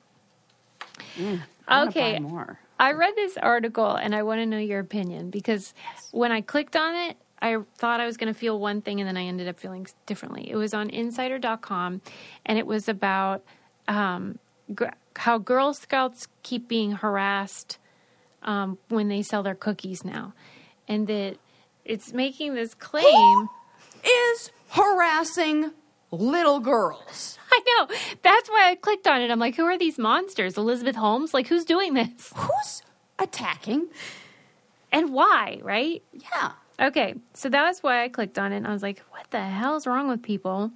[1.16, 2.20] Mm, wanna Okay.
[2.80, 5.76] I read this article and I want to know your opinion because
[6.10, 9.08] when I clicked on it, I thought I was going to feel one thing and
[9.08, 10.50] then I ended up feeling differently.
[10.50, 12.02] It was on insider.com
[12.46, 13.44] and it was about
[13.88, 14.40] um,
[14.74, 17.78] gr- how Girl Scouts keep being harassed
[18.44, 20.34] um, when they sell their cookies now.
[20.88, 21.38] And that
[21.86, 23.50] it's making this claim.
[24.32, 25.72] Is harassing
[26.12, 27.38] little girls.
[27.52, 27.96] I know.
[28.22, 29.32] That's why I clicked on it.
[29.32, 30.58] I'm like, who are these monsters?
[30.58, 31.34] Elizabeth Holmes?
[31.34, 32.32] Like, who's doing this?
[32.36, 32.82] Who's
[33.18, 33.88] attacking?
[34.92, 36.02] And why, right?
[36.14, 36.52] Yeah.
[36.80, 38.58] Okay, so that was why I clicked on it.
[38.58, 40.72] And I was like, "What the hell's wrong with people?"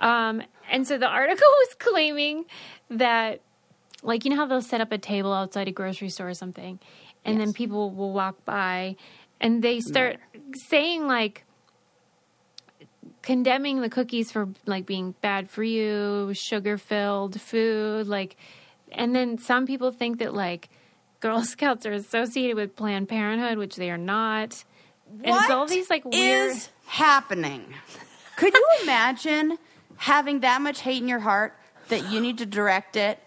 [0.00, 2.44] Um, and so the article was claiming
[2.90, 3.40] that,
[4.02, 6.78] like, you know how they'll set up a table outside a grocery store or something,
[7.24, 8.96] and then people will walk by
[9.40, 10.18] and they start
[10.54, 11.44] saying like
[13.22, 18.36] condemning the cookies for like being bad for you, sugar filled food, like
[18.92, 20.68] and then some people think that like
[21.20, 24.64] Girl Scouts are associated with Planned Parenthood, which they are not.
[25.08, 27.64] And it's all these like weird is happening?
[28.36, 29.58] Could you imagine
[29.96, 31.54] having that much hate in your heart
[31.88, 33.18] that you need to direct it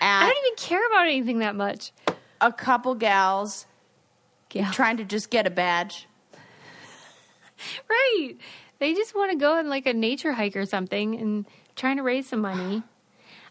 [0.00, 1.92] I don't even care about anything that much.
[2.40, 3.66] a couple gals
[4.52, 4.70] Yeah.
[4.72, 6.08] trying to just get a badge?
[7.88, 8.34] Right.
[8.80, 12.02] They just want to go on like a nature hike or something and trying to
[12.02, 12.82] raise some money.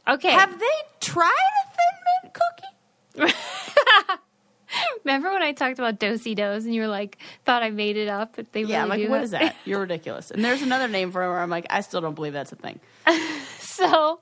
[0.08, 0.32] Okay.
[0.32, 0.66] Have they
[1.00, 1.64] tried a
[3.14, 3.34] Thin Mint cookie?
[5.04, 8.36] Remember when I talked about Do-si-dos and you were like, thought I made it up,
[8.36, 9.56] but they Yeah, I'm like, do what is that?
[9.66, 10.32] You're ridiculous.
[10.32, 12.56] And there's another name for it where I'm like, I still don't believe that's a
[12.56, 12.80] thing.
[13.60, 14.20] so,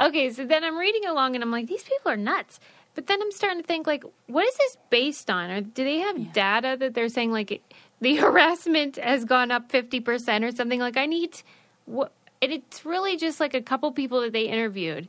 [0.00, 2.60] okay, so then I'm reading along and I'm like, these people are nuts.
[2.94, 5.50] But then I'm starting to think, like, what is this based on?
[5.50, 7.62] Or do they have data that they're saying, like, it,
[8.00, 10.80] the harassment has gone up 50% or something?
[10.80, 11.40] Like, I need,
[11.84, 15.08] what, and it's really just like a couple people that they interviewed.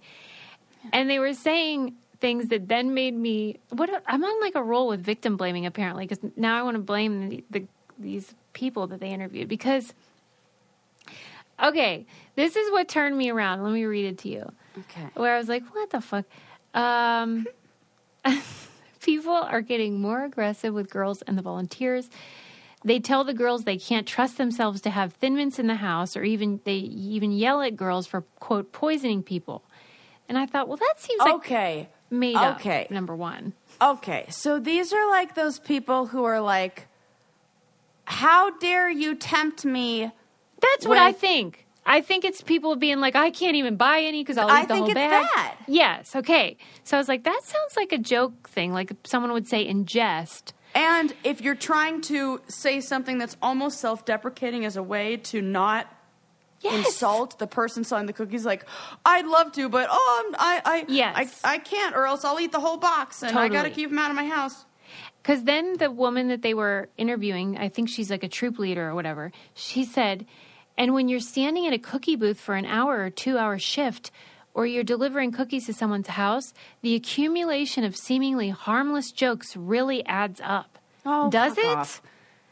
[0.93, 4.87] And they were saying things that then made me, what, I'm on like a roll
[4.87, 7.65] with victim blaming apparently, because now I want to blame the, the,
[7.97, 9.93] these people that they interviewed because
[11.61, 12.05] Okay,
[12.35, 13.63] this is what turned me around.
[13.63, 14.51] Let me read it to you.
[14.77, 15.07] Okay.
[15.15, 16.25] Where I was like, what the fuck?
[16.73, 17.47] Um,
[19.01, 22.09] people are getting more aggressive with girls and the volunteers.
[22.85, 26.15] They tell the girls they can't trust themselves to have thin mints in the house,
[26.15, 29.63] or even they even yell at girls for quote poisoning people.
[30.29, 32.85] And I thought, well, that seems like Okay.
[32.85, 32.91] up.
[32.91, 33.53] Number one.
[33.81, 34.25] Okay.
[34.29, 36.87] So these are like those people who are like,
[38.05, 40.11] how dare you tempt me?
[40.61, 41.65] That's what I think.
[41.85, 44.65] I think it's people being like, I can't even buy any because I'll eat I
[44.65, 45.09] the whole bag.
[45.33, 45.55] that.
[45.67, 46.15] Yes.
[46.15, 46.57] Okay.
[46.83, 49.85] So I was like, that sounds like a joke thing, like someone would say in
[49.85, 50.53] jest.
[50.75, 55.41] And if you're trying to say something that's almost self deprecating as a way to
[55.41, 55.87] not
[56.61, 56.87] Yes.
[56.87, 58.65] insult the person selling the cookies, like,
[59.05, 61.41] I'd love to, but oh, I'm, I, I, Yes.
[61.43, 63.89] I, I can't, or else I'll eat the whole box and I got to keep
[63.89, 64.65] them out of my house.
[65.21, 68.89] Because then the woman that they were interviewing, I think she's like a troop leader
[68.89, 70.25] or whatever, she said,
[70.77, 74.11] and when you're standing at a cookie booth for an hour or two hour shift,
[74.53, 80.41] or you're delivering cookies to someone's house, the accumulation of seemingly harmless jokes really adds
[80.43, 80.79] up.
[81.05, 81.65] Oh, Does it?
[81.65, 82.01] off.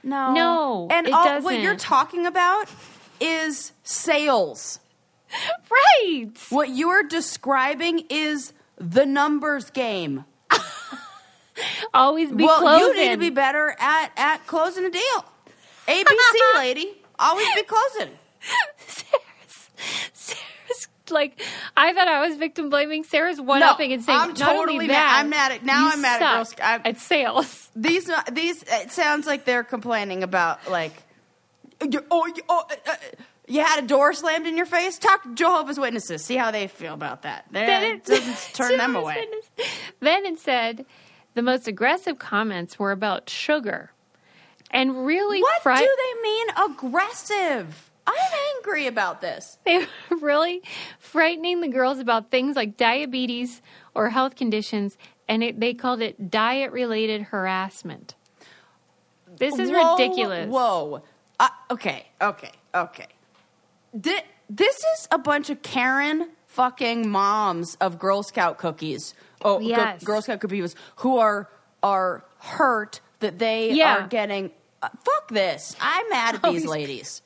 [0.03, 0.33] No.
[0.33, 2.69] No, And all, what you're talking about
[3.19, 4.79] is sales.
[5.69, 6.31] Right.
[6.49, 10.25] What you're describing is the numbers game.
[11.93, 12.87] Always be well, closing.
[12.87, 15.25] you need to be better at, at closing a deal.
[15.87, 16.05] ABC,
[16.55, 16.93] lady.
[17.19, 18.09] Always be closing.
[18.87, 19.69] Sarah's,
[20.13, 21.41] Sarah's like,
[21.75, 23.03] I thought I was victim blaming.
[23.03, 26.35] Sarah's one upping and saying, I'm totally mad- I'm mad at- now I'm mad at
[26.35, 27.69] Girl suck Sc- I'm- at sales.
[27.75, 30.93] These, these, it sounds like they're complaining about, like,
[31.81, 32.95] oh, you, oh, uh, uh,
[33.47, 34.97] you had a door slammed in your face?
[34.97, 36.23] Talk to Jehovah's Witnesses.
[36.23, 37.45] See how they feel about that.
[37.51, 39.25] Then That doesn't turn them away.
[39.99, 40.85] Then it said
[41.33, 43.91] the most aggressive comments were about sugar,
[44.71, 47.91] and really, What fri- do they mean aggressive?
[48.05, 49.57] I'm angry about this.
[49.65, 50.61] they were really
[50.99, 53.61] frightening the girls about things like diabetes
[53.93, 58.15] or health conditions, and it, they called it diet-related harassment.
[59.37, 60.49] This is Whoa, ridiculous.
[60.49, 61.03] Whoa.
[61.39, 63.07] Uh, okay, okay, okay.
[63.99, 69.13] Thi- this is a bunch of Karen fucking moms of Girl Scout cookies.
[69.43, 70.03] Oh, Yes.
[70.03, 71.49] Girl Scout cookies who are
[71.83, 73.97] are hurt that they Yeah.
[74.05, 74.51] are getting.
[74.81, 75.75] Uh, fuck this!
[75.79, 77.21] I'm mad at Oh, these ladies.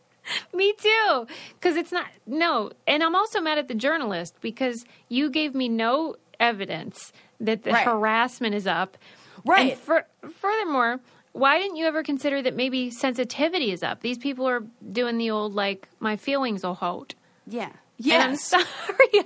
[0.54, 1.26] Me too.
[1.54, 2.70] Because it's not, no.
[2.86, 7.72] And I'm also mad at the journalist because you gave me no evidence that the
[7.72, 7.84] Right.
[7.86, 8.96] harassment is up.
[9.44, 9.72] Right.
[9.72, 10.04] And fur
[10.38, 11.00] furthermore,
[11.32, 14.00] why didn't you ever consider that maybe sensitivity is up?
[14.00, 17.14] These people are doing the old, like, my feelings will hold.
[17.46, 17.70] Yeah.
[18.04, 18.64] And I'm sorry.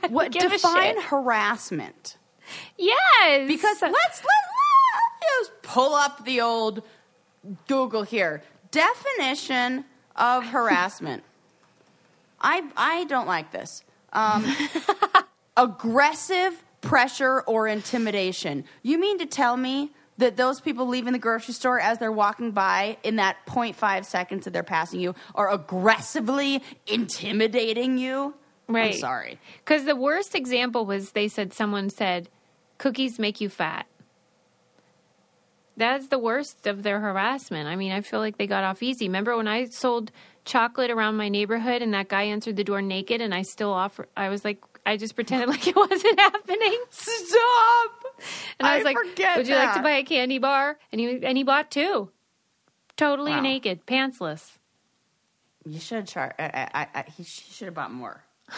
[0.08, 2.16] What define harassment?
[2.76, 3.48] Yes.
[3.48, 6.82] Because let's let, let's pull up the old
[7.68, 8.42] Google here.
[8.70, 9.84] Definition
[10.16, 11.22] of harassment.
[12.40, 13.84] I I don't like this.
[14.12, 14.44] Um,
[15.56, 18.64] aggressive pressure or intimidation.
[18.82, 22.52] You mean to tell me that those people leaving the grocery store as they're walking
[22.52, 28.34] by in that 0.5 seconds that they're passing you are aggressively intimidating you?
[28.68, 28.94] Right.
[28.94, 29.38] I'm sorry.
[29.64, 32.28] Because the worst example was they said someone said,
[32.78, 33.86] cookies make you fat.
[35.76, 37.68] That's the worst of their harassment.
[37.68, 39.08] I mean, I feel like they got off easy.
[39.08, 40.12] Remember when I sold
[40.44, 44.06] chocolate around my neighborhood and that guy answered the door naked and I still offer,
[44.16, 46.78] I was like, I just pretended like it wasn't happening.
[46.90, 48.04] Stop!
[48.58, 51.00] And I I was like, forget "Would you like to buy a candy bar?" And
[51.00, 52.10] he and he bought two,
[52.96, 53.40] totally Wow.
[53.40, 54.58] naked, pantsless.
[55.66, 58.22] You should char- I, I, I, he should have bought more.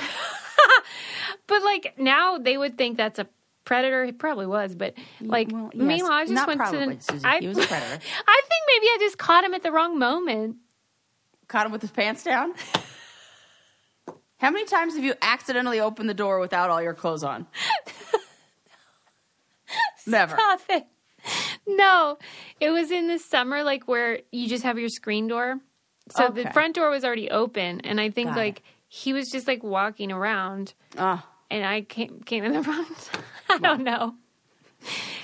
[1.49, 3.29] But like now, they would think that's a
[3.65, 4.05] predator.
[4.05, 5.81] He probably was, but like well, yes.
[5.83, 7.03] meanwhile, I just Not went probably, to the.
[7.13, 7.25] Susie.
[7.25, 8.01] I, He was a predator.
[8.27, 10.57] I think maybe I just caught him at the wrong moment.
[11.47, 12.53] Caught him with his pants down.
[14.39, 17.47] How many times have you accidentally opened the door without all your clothes on?
[20.07, 20.37] Never.
[20.37, 20.87] Stop it.
[21.67, 22.19] No,
[22.61, 25.59] it was in the summer, like where you just have your screen door.
[26.11, 29.49] So the front door was already open, and I think Got like he was just
[29.49, 33.11] like walking around, Ah, and I came came in the front.
[33.51, 34.15] I don't know.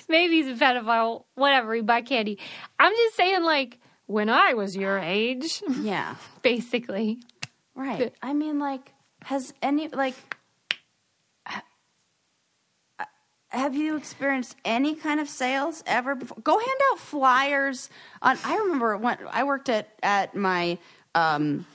[0.08, 1.24] Maybe he's a pedophile.
[1.36, 1.74] Whatever.
[1.74, 2.40] He buy candy.
[2.80, 6.16] I'm just saying, like when I was your age, yeah.
[6.42, 7.18] basically.
[7.76, 8.12] Right.
[8.20, 8.92] I mean, like,
[9.24, 10.14] has any like,
[11.46, 11.62] ha-
[13.48, 16.38] have you experienced any kind of sales ever before?
[16.42, 18.38] Go hand out flyers on.
[18.44, 20.78] I remember when I worked at at my
[21.14, 21.66] um,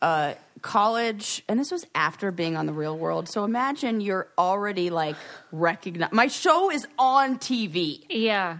[0.00, 3.28] uh, college, and this was after being on the Real World.
[3.28, 5.16] So imagine you're already like
[5.52, 6.12] recognized.
[6.12, 8.58] My show is on TV, Yeah.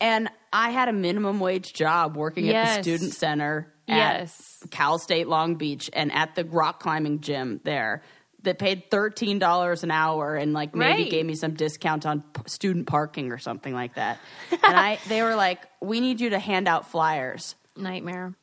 [0.00, 3.71] and I had a minimum wage job working at the student center.
[3.86, 4.58] Yes.
[4.70, 8.02] Cal State Long Beach and at the rock climbing gym there
[8.42, 11.10] that paid thirteen dollars an hour and like maybe Right.
[11.10, 14.18] gave me some discount on p- student parking or something like that.
[14.50, 18.34] and I they were like, "We need you to hand out flyers." Nightmare.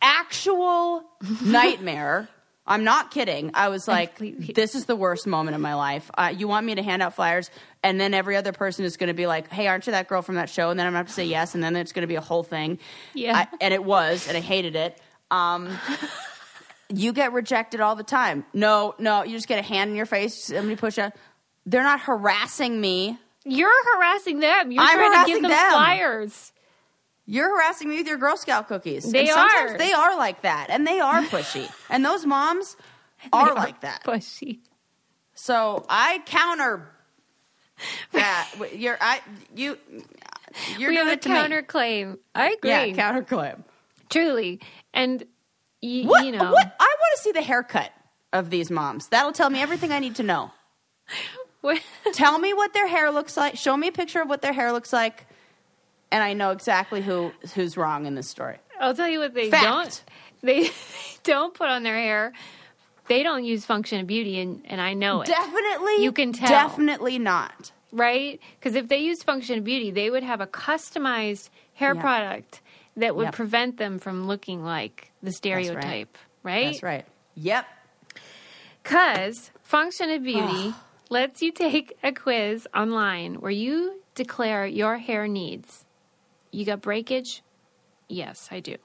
[0.00, 1.04] Actual
[1.44, 2.28] nightmare.
[2.66, 3.50] I'm not kidding.
[3.54, 4.18] I was like.
[4.18, 7.14] "This is the worst moment of my life." Uh, you want me to hand out
[7.14, 7.50] flyers,
[7.82, 10.22] and then every other person is going to be like, "Hey, aren't you that girl
[10.22, 11.92] from that show?" And then I'm going to have to say yes, and then it's
[11.92, 12.78] going to be a whole thing.
[13.14, 13.36] Yeah.
[13.36, 15.00] I, and it was, and I hated it.
[15.30, 15.76] Um,
[16.88, 18.44] you get rejected all the time.
[18.52, 20.44] No, no, you just get a hand in your face.
[20.44, 21.12] Somebody push a.
[21.66, 23.18] They're not harassing me.
[23.44, 24.70] You're harassing them.
[24.70, 25.70] You're I'm trying to harassing give them, them.
[25.70, 26.52] flyers.
[27.26, 29.10] You're harassing me with your Girl Scout cookies.
[29.10, 29.78] They and sometimes are.
[29.78, 32.76] they are like that, and they are pushy, and those moms
[33.32, 34.02] are like that.
[34.04, 34.58] Pushy.
[35.34, 36.88] So I counter
[38.12, 38.48] that.
[38.74, 39.20] You're I
[39.54, 39.78] you.
[40.78, 41.34] You're we have a it to me.
[41.36, 42.18] counterclaim.
[42.34, 42.70] I agree.
[42.70, 43.62] Yeah, counterclaim.
[44.10, 44.60] Truly.
[44.92, 45.24] And
[45.82, 46.26] y- What?
[46.26, 46.76] you know, What?
[46.78, 47.90] I want to see the haircut
[48.34, 49.08] of these moms.
[49.08, 50.50] That'll tell me everything I need to know.
[52.12, 53.56] Tell me what their hair looks like.
[53.56, 55.26] Show me a picture of what their hair looks like,
[56.12, 58.58] and I know exactly who who's wrong in this story.
[58.80, 59.64] I'll tell you what they Fact.
[59.64, 60.04] don't.
[60.44, 60.70] They
[61.22, 62.32] don't put on their hair.
[63.06, 65.26] They don't use Function of Beauty, and, and I know it.
[65.28, 66.48] Definitely, You can tell.
[66.48, 67.70] Definitely not.
[67.92, 68.40] right?
[68.58, 72.00] Because if they used Function of Beauty, they would have a customized hair Yeah.
[72.00, 72.60] product
[72.96, 73.34] that would Yep.
[73.34, 76.72] prevent them from looking like the stereotype, right?
[76.72, 77.04] That's right.
[77.36, 77.66] Yep.
[78.82, 80.74] Because Function of Beauty
[81.08, 85.84] lets you take a quiz online where you declare your hair needs.
[86.52, 87.42] You got breakage?
[88.08, 88.76] Yes, I do.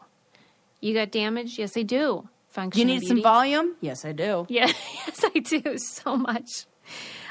[0.79, 1.59] You got damage?
[1.59, 2.27] Yes, I do.
[2.47, 3.75] Function You need some volume?
[3.81, 4.45] Yes, I do.
[4.49, 4.65] Yeah,
[5.05, 6.65] yes, I do so much.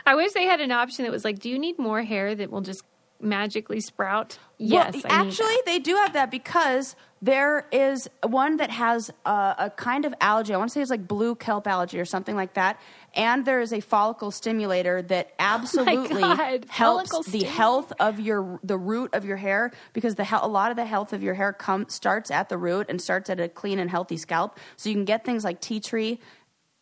[0.05, 2.51] I wish they had an option that was like, do you need more hair that
[2.51, 2.85] will just
[3.21, 4.39] magically sprout?
[4.59, 9.73] Yes, Well, actually, they do have that because there is one that has a, a
[9.77, 10.55] kind of algae.
[10.55, 12.79] I want to say it's like blue kelp algae or something like that.
[13.15, 16.37] And there is a follicle stimulator that absolutely Oh
[16.69, 20.47] helps follicle the health of your the root of your hair because the he- a
[20.47, 23.41] lot of the health of your hair come starts at the root and starts at
[23.41, 24.59] a clean and healthy scalp.
[24.77, 26.21] So you can get things like tea tree.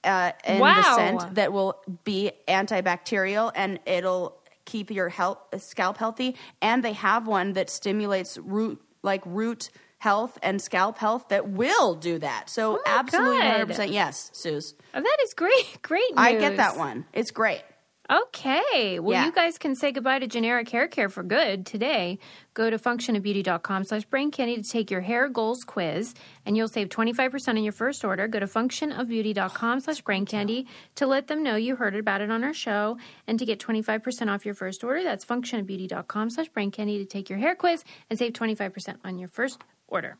[0.03, 6.37] Uh, in the scent that will be antibacterial and it'll keep your health, scalp healthy.
[6.61, 11.94] And they have one that stimulates root like root health and scalp health that will
[11.94, 12.50] do that.
[12.50, 14.74] So Oh absolutely, hundred percent yes, Suze.
[14.94, 15.79] Oh, that is great.
[15.83, 16.18] Great news.
[16.18, 17.07] I get that one.
[17.12, 17.62] It's great.
[18.11, 18.98] Okay.
[19.00, 19.26] Well, Yeah.
[19.26, 22.18] you guys can say goodbye to generic hair care for good today.
[22.52, 26.88] Go to functionofbeauty.com slash brain candy to take your hair goals quiz, and you'll save
[26.90, 28.28] 25% on your first order.
[28.28, 32.44] Go to functionofbeauty.com slash brain candy to let them know you heard about it on
[32.44, 35.02] our show and to get 25% off your first order.
[35.02, 39.28] That's functionofbeauty.com slash brain candy to take your hair quiz and save 25% on your
[39.28, 40.16] first order.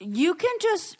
[0.00, 0.98] you can just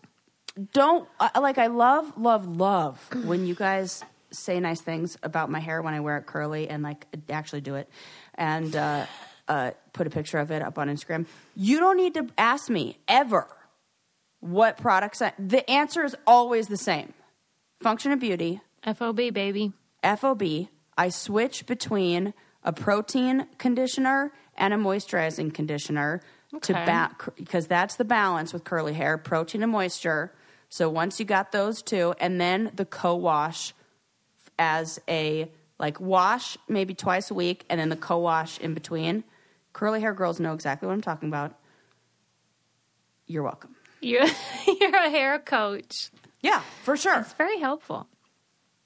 [0.72, 4.05] don't uh, like i love love love when you guys
[4.35, 7.74] say nice things about my hair when i wear it curly and like actually do
[7.76, 7.89] it
[8.35, 9.07] and uh,
[9.49, 12.97] uh, put a picture of it up on instagram you don't need to ask me
[13.09, 13.47] ever
[14.41, 17.14] what products I, the answer is always the same
[17.82, 19.72] function of beauty FOB, baby.
[20.03, 20.43] FOB,
[20.99, 26.20] I switch between a protein conditioner and a moisturizing conditioner
[26.62, 26.85] to Okay.
[26.85, 30.32] ba- because that's the balance with curly hair, protein and moisture.
[30.68, 33.74] So once you got those two, and then the co-wash
[34.59, 39.25] as a like wash maybe twice a week and then the co-wash in between.
[39.73, 41.59] Curly hair girls know exactly what I'm talking about.
[43.27, 43.75] You're welcome.
[44.01, 44.27] You're
[44.81, 46.11] you're a hair coach.
[46.41, 47.21] Yeah, for sure.
[47.21, 48.07] It's very helpful.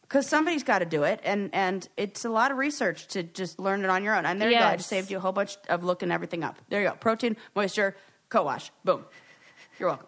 [0.02, 3.58] Because somebody's got to do it, and and it's a lot of research to just
[3.58, 4.24] learn it on your own.
[4.24, 4.64] And there you go.
[4.64, 6.56] I just saved you a whole bunch of looking everything up.
[6.70, 6.94] There you go.
[6.94, 7.94] Protein, moisture,
[8.30, 8.70] co-wash.
[8.84, 9.04] Boom.
[9.78, 10.06] You're welcome.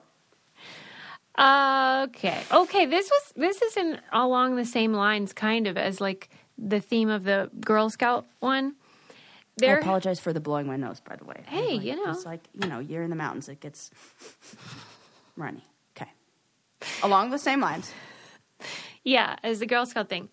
[1.41, 2.43] Okay.
[2.53, 2.86] Okay.
[2.86, 6.28] This was this is in along the same lines, kind of as like
[6.59, 8.74] the theme of the Girl Scout one.
[9.62, 11.43] I apologize for the blowing my nose, by the way.
[11.47, 12.11] Hey, Like, you know.
[12.12, 13.49] it's like you know, you're in the mountains.
[13.49, 13.91] It gets
[15.36, 15.62] runny.
[15.97, 16.11] Okay.
[17.03, 17.93] Along the same lines.
[19.05, 20.28] yeah, as the Girl Scout thing.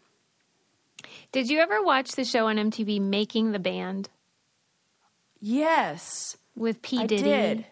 [1.34, 4.10] Did you ever watch the show on MTV Making the Band
[5.42, 7.22] Yes, with P Diddy?
[7.22, 7.66] did.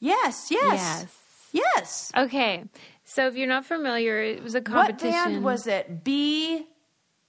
[0.00, 1.16] Yes, yes, Yes.
[1.54, 2.12] Yes.
[2.14, 2.64] Okay.
[3.04, 5.10] So if you're not familiar, it was a competition.
[5.12, 6.04] What band was it?
[6.04, 6.66] B,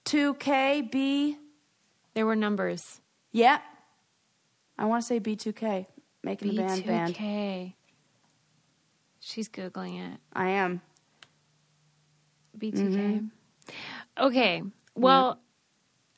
[0.03, 1.38] two K, B.
[2.13, 3.01] There were numbers.
[3.32, 3.59] Yeah,
[4.78, 5.88] I want to say B two K.
[6.23, 7.15] Making the band band.
[7.15, 7.73] B2K.
[9.19, 10.19] She's googling it.
[10.34, 10.82] I am.
[12.57, 12.73] B2K.
[12.73, 13.26] Mm-hmm.
[14.26, 14.63] Okay.
[14.95, 15.39] Well,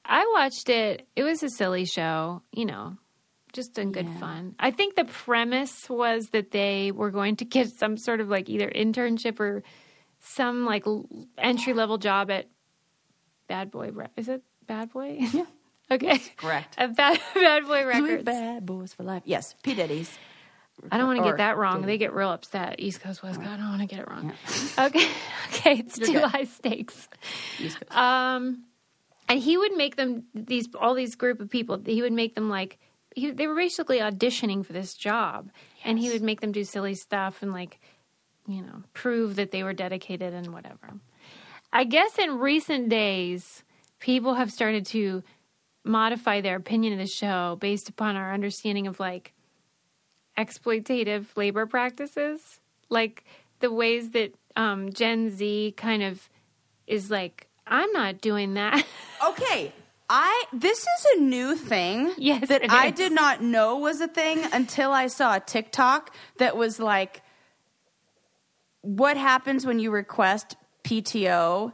[0.06, 1.08] I watched it.
[1.16, 2.98] It was a silly show, you know,
[3.58, 4.20] just in good Yeah.
[4.20, 4.56] fun.
[4.60, 8.48] I think the premise was that they were going to get some sort of like
[8.50, 9.64] either internship or
[10.20, 10.86] some like
[11.38, 12.48] entry level job at
[13.48, 13.92] Bad Boy.
[14.16, 15.18] Is it Bad Boy?
[15.20, 15.46] Yeah.
[15.92, 16.20] okay.
[16.38, 16.76] Correct.
[16.78, 18.24] At Bad, Bad Boy Records.
[18.24, 19.24] bad boys for life.
[19.26, 20.12] Yes, P Diddy's.
[20.92, 21.78] I don't want to get that wrong.
[21.82, 21.94] Diddy.
[21.94, 22.76] They get real upset.
[22.78, 23.50] East Coast, West Coast.
[23.50, 24.32] I don't want to get it wrong.
[24.80, 25.08] Okay.
[25.50, 25.78] Okay.
[25.80, 26.24] It's You're too good.
[26.30, 27.10] high stakes.
[27.60, 27.98] East Coast.
[27.98, 28.64] Um,
[29.28, 31.82] and he would make them these all these group of people.
[31.84, 32.78] He would make them like
[33.18, 35.50] he, they were basically auditioning for this job,
[35.84, 37.80] and he would make them do silly stuff and like
[38.48, 40.94] you know prove that they were dedicated and whatever.
[41.74, 43.64] I guess in recent days,
[44.00, 45.24] people have started to
[45.84, 49.34] modify their opinion of the show based upon our understanding of like
[50.38, 52.60] exploitative labor practices,
[52.90, 53.24] like
[53.62, 56.30] the ways that um, Gen Z kind of
[56.86, 58.86] is like, I'm not doing that.
[59.26, 59.74] Okay,
[60.10, 64.44] I this is a new thing Yes, that I did not know was a thing
[64.54, 67.22] until I saw a TikTok that was like
[68.82, 71.74] what happens when you request PTO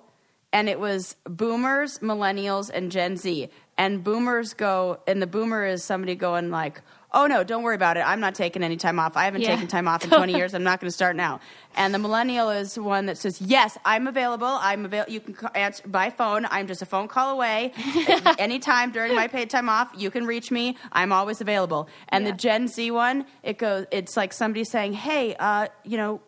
[0.51, 3.49] and it was boomers, millennials and Gen Z.
[3.77, 6.81] And boomers go and the boomer is somebody going like,
[7.13, 8.01] "Oh no, don't worry about it.
[8.07, 9.15] I'm not taking any time off.
[9.17, 9.49] I haven't Yeah.
[9.55, 10.53] taken time off in 20 years.
[10.53, 11.39] I'm not going to start now."
[11.75, 14.47] And the millennial is one that says, "Yes, I'm available.
[14.47, 15.11] I'm available.
[15.13, 16.45] You can ca- answer by phone.
[16.49, 17.73] I'm just a phone call away.
[18.37, 20.77] Anytime during my paid time off, you can reach me.
[20.91, 22.31] I'm always available." And Yeah.
[22.31, 26.21] the Gen Z one, it goes it's like somebody saying, "Hey, uh, you know,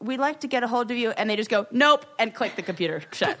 [0.00, 2.56] we'd like to get a hold of you." And they just go, "Nope," and click
[2.56, 3.38] the computer shut.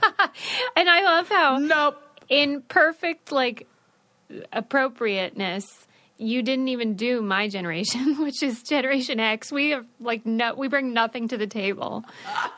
[0.76, 2.02] and I love how nope.
[2.28, 3.66] in perfect like
[4.52, 5.64] appropriateness
[6.20, 9.52] you didn't even do my generation which is generation x.
[9.52, 12.04] We have like no we bring nothing to the table.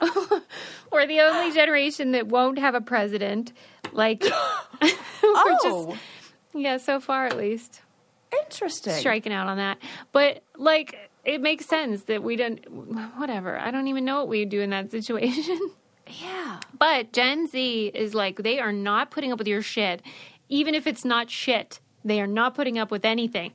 [0.93, 3.53] We're the only generation that won't have a president.
[3.93, 4.23] Like
[4.83, 4.91] we're
[5.23, 6.03] Oh, just
[6.55, 7.83] yeah so far at least.
[8.33, 8.95] Interesting.
[8.95, 9.79] striking out on that.
[10.13, 12.59] But like it makes sense that we don't
[13.19, 13.59] whatever.
[13.59, 15.59] I don't even know what we do in that situation.
[16.21, 16.59] Yeah.
[16.77, 20.03] But Gen Z is like, they are not putting up with your shit.
[20.49, 23.53] Even if it's not shit, they are not putting up with anything.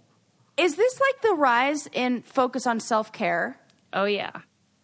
[0.58, 3.60] Is this like the rise in focus on self care?
[3.92, 4.32] Oh, yeah.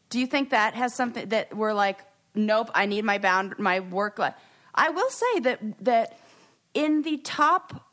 [0.10, 2.00] Do you think that has something that we're like,
[2.36, 4.34] nope, I need my bound my work life?
[4.76, 6.18] I will say that that
[6.74, 7.88] in the top,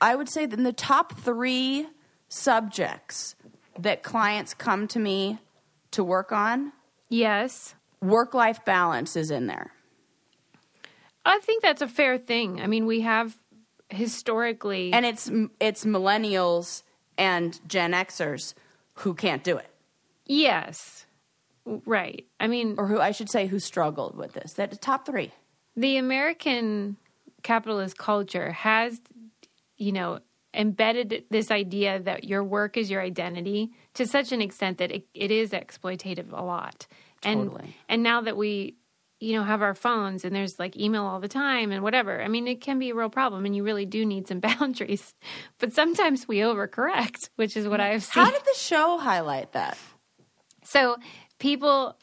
[0.00, 1.86] I would say that in the top three
[2.28, 3.34] subjects
[3.78, 5.38] that clients come to me
[5.90, 6.72] to work on,
[7.08, 7.74] Yes.
[8.00, 9.72] work life balance is in there.
[11.24, 12.60] I think that's a fair thing.
[12.60, 13.38] I mean, we have
[13.90, 14.92] historically.
[14.92, 15.30] And it's
[15.60, 16.82] it's millennials
[17.18, 18.54] and Gen Xers
[18.94, 19.70] who can't do it.
[20.26, 21.06] yes.
[21.86, 22.26] Right.
[22.40, 24.54] I mean, Or who I should say who struggled with this.
[24.54, 25.30] That top three.
[25.76, 26.96] the American
[27.42, 29.00] capitalist culture has,
[29.76, 30.18] you know,
[30.54, 35.06] embedded this idea that your work is your identity to such an extent that it,
[35.14, 36.86] it is exploitative a lot.
[37.22, 37.52] And
[37.88, 38.76] and now that we,
[39.20, 42.22] you know, have our phones and there's like email all the time and whatever.
[42.22, 45.14] I mean, it can be a real problem, and you really do need some boundaries.
[45.58, 48.24] But sometimes we overcorrect, which is what I've seen.
[48.24, 49.76] How did the show highlight that?
[50.64, 50.96] So
[51.38, 51.96] people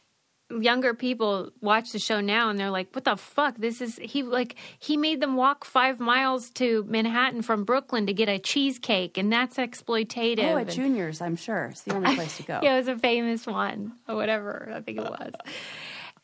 [0.61, 4.23] younger people watch the show now and they're like what the fuck this is he
[4.23, 9.17] like he made them walk five miles to manhattan from brooklyn to get a cheesecake
[9.17, 11.65] and that's exploitative Oh, at And- Junior's, I'm sure.
[11.65, 12.59] It's the only place to go.
[12.63, 15.33] yeah, it was a famous one or whatever I think it was.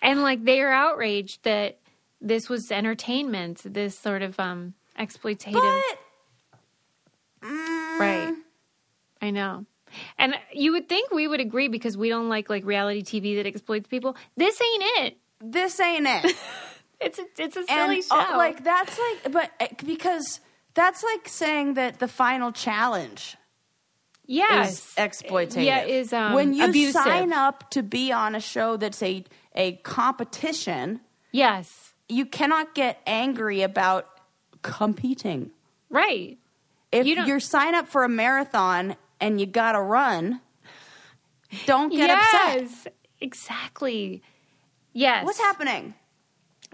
[0.04, 1.80] And like they are outraged that
[2.22, 3.62] this was entertainment.
[3.66, 5.54] This sort of um, exploitative.
[5.54, 6.00] But
[7.44, 8.34] Right.
[9.22, 9.66] I know.
[10.18, 13.46] And you would think we would agree because we don't like like reality TV that
[13.46, 14.16] exploits people.
[14.36, 15.18] This ain't it.
[15.42, 16.36] this ain't it.
[17.02, 18.38] It's a it's a and silly uh, show.
[18.38, 20.40] like that's like, but uh, because
[20.74, 23.36] that's like saying that the final challenge
[24.26, 25.66] yes, is exploitative.
[25.66, 27.02] Yeah, is um, when you abusive.
[27.02, 29.26] sign up to be on a show that's a
[29.56, 31.00] a competition,
[31.32, 34.08] Yes, you cannot get angry about
[34.62, 35.52] competing.
[35.90, 36.38] right.
[36.92, 40.42] If you you're sign up for a marathon and you got to run,
[41.66, 42.94] don't get yes, upset.
[43.20, 44.22] exactly.
[44.94, 45.26] Yes.
[45.26, 45.96] What's happening?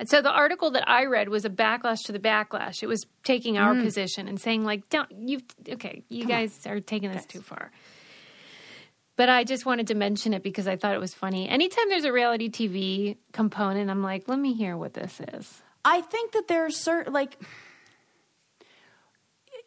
[0.06, 2.84] So the article that I read was a backlash to the backlash.
[2.84, 3.84] It was taking our Mm.
[3.84, 5.40] position and saying like, "Don't you?
[5.70, 7.72] Okay, you guys are taking this too far."
[9.20, 11.50] But I just wanted to mention it because I thought it was funny.
[11.50, 15.62] Anytime there's a reality TV component, I'm like, let me hear what this is.
[15.84, 17.38] I think that there's certain like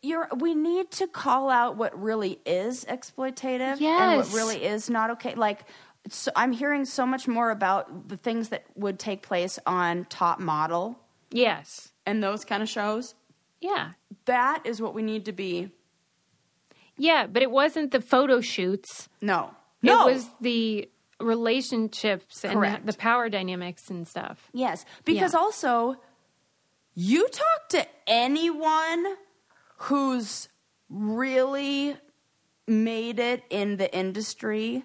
[0.00, 5.10] you're we need to call out what really is exploitative and what really is not
[5.10, 5.34] okay.
[5.34, 5.66] Like
[6.08, 10.40] so I'm hearing so much more about the things that would take place on Top
[10.40, 10.98] Model
[11.30, 11.92] Yes.
[12.06, 13.14] and those kind of shows.
[13.60, 13.90] Yeah.
[14.24, 15.72] That is what we need to be.
[16.96, 19.08] Yeah, but it wasn't the photo shoots.
[19.20, 19.50] No.
[19.82, 20.08] No.
[20.08, 20.88] It was the
[21.20, 22.86] relationships and the, Correct.
[22.86, 24.48] the power dynamics and stuff.
[24.52, 25.40] Yes, because Yeah.
[25.40, 25.96] also
[26.94, 29.16] you talk to anyone
[29.76, 30.48] who's
[30.88, 31.96] really
[32.66, 34.84] made it in the industry,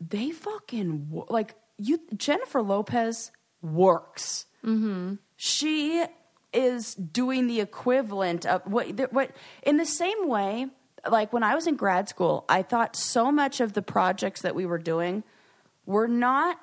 [0.00, 2.00] they fucking like you.
[2.16, 3.30] Jennifer Lopez
[3.62, 4.46] works.
[4.64, 5.14] Mm-hmm.
[5.36, 6.04] She
[6.56, 9.30] is doing the equivalent of what what
[9.62, 10.66] in the same way.
[11.08, 14.56] Like when I was in grad school, I thought so much of the projects that
[14.56, 15.22] we were doing
[15.84, 16.58] were not.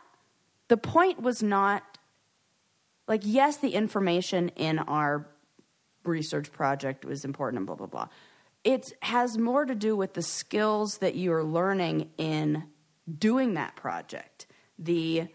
[0.67, 1.97] The point was not
[3.07, 5.29] like yes, the information in our
[6.03, 8.07] research project was important and blah blah blah.
[8.63, 12.63] It has more to do with the skills that you're learning in
[13.17, 14.47] doing that project.
[14.79, 15.27] The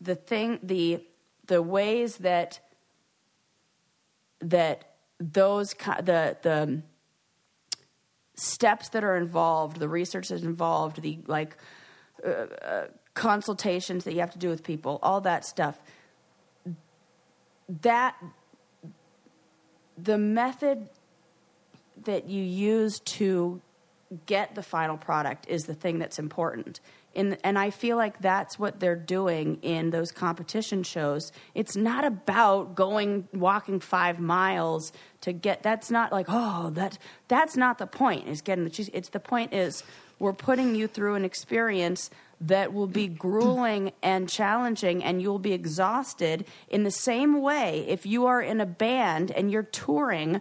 [0.00, 1.06] the thing the
[1.46, 2.60] the ways that
[4.42, 4.84] that
[5.18, 6.82] those the the
[8.34, 11.56] steps that are involved, the research that's involved, the like
[12.24, 15.80] uh, uh, consultations that you have to do with people, all that stuff.
[17.82, 18.16] That
[19.96, 20.88] the method
[22.04, 23.60] that you use to
[24.26, 26.80] get the final product is the thing that's important.
[27.14, 31.30] In, and I feel like that's what they're doing in those competition shows.
[31.54, 34.92] It's not about going walking five miles
[35.22, 35.62] to get.
[35.62, 36.98] That's not like oh that
[37.28, 38.28] that's not the point.
[38.28, 38.90] Is getting the cheese.
[38.92, 39.82] It's the point is
[40.18, 42.08] we're putting you through an experience
[42.40, 48.04] that will be grueling and challenging and you'll be exhausted in the same way if
[48.04, 50.40] you are in a band and you're touring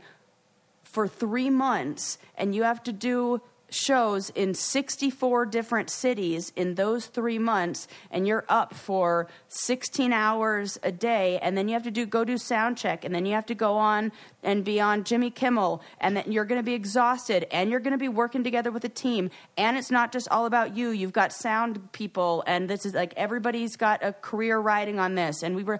[0.83, 3.41] for three months and you have to do
[3.71, 10.77] shows in 64 different cities in those three months and you're up for 16 hours
[10.83, 13.33] a day and then you have to do go do sound check and then you
[13.33, 14.11] have to go on
[14.43, 17.93] and be on jimmy kimmel and then you're going to be exhausted and you're going
[17.93, 20.89] to be working together with a team and it's not just all about you.
[20.89, 25.43] You've got sound people and this is like everybody's got a career riding on this
[25.43, 25.79] and we were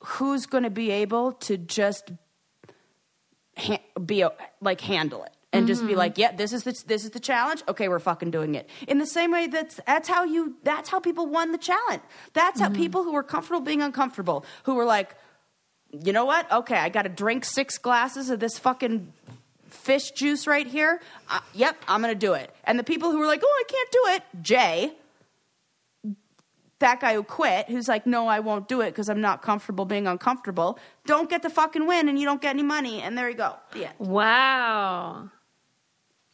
[0.00, 2.12] who's going to be able to just
[4.06, 7.10] be a, like handle it and just be like, yeah, this is the, this is
[7.10, 7.62] the challenge.
[7.68, 8.68] Okay, we're fucking doing it.
[8.86, 12.02] In the same way that's that's how you that's how people won the challenge.
[12.34, 15.14] That's how people who were comfortable being uncomfortable, who were like,
[15.90, 16.50] you know what?
[16.52, 19.12] Okay, I got to drink six glasses of this fucking
[19.70, 21.00] fish juice right here.
[21.30, 22.54] Uh, yep, I'm gonna do it.
[22.64, 24.92] And the people who were like, oh, I can't do it, Jay.
[26.80, 29.84] That guy who quit, who's like, no, I won't do it because I'm not comfortable
[29.84, 33.02] being uncomfortable, don't get the fucking win and you don't get any money.
[33.02, 33.56] And there you go.
[33.72, 33.94] The end.
[33.98, 35.30] Wow.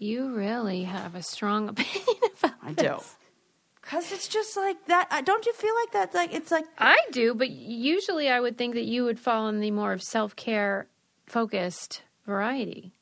[0.05, 2.97] You really have a strong opinion about I do.
[3.81, 5.09] Because it's just like that.
[5.11, 6.15] uh, Don't you feel like that?
[6.15, 9.61] Like it's like I do, but usually I would think that you would fall in
[9.61, 10.89] the more of self care
[11.27, 12.93] focused variety.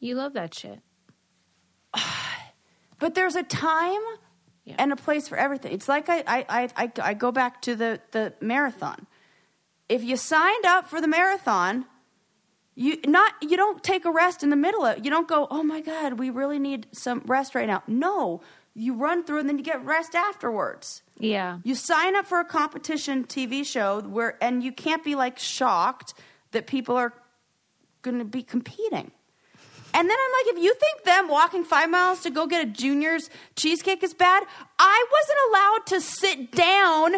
[0.00, 0.80] You love that shit.
[3.00, 4.00] But there's a time
[4.64, 4.74] Yeah.
[4.78, 5.72] and a place for everything.
[5.72, 9.06] It's like I, I, I, I, I go back to the, the marathon.
[9.88, 11.86] If you signed up for the marathon,
[12.78, 15.64] you not you don't take a rest in the middle of you don't go, oh
[15.64, 17.82] my God, we really need some rest right now.
[17.88, 18.40] No.
[18.74, 21.02] You run through and then you get rest afterwards.
[21.18, 21.58] Yeah.
[21.64, 26.14] You sign up for a competition TV show where and you can't be like shocked
[26.52, 27.12] that people are
[28.02, 29.10] going to be competing.
[29.94, 32.70] And then I'm like, if you think them walking five miles to go get a
[32.70, 34.44] junior's cheesecake is bad,
[34.78, 37.16] I wasn't allowed to sit down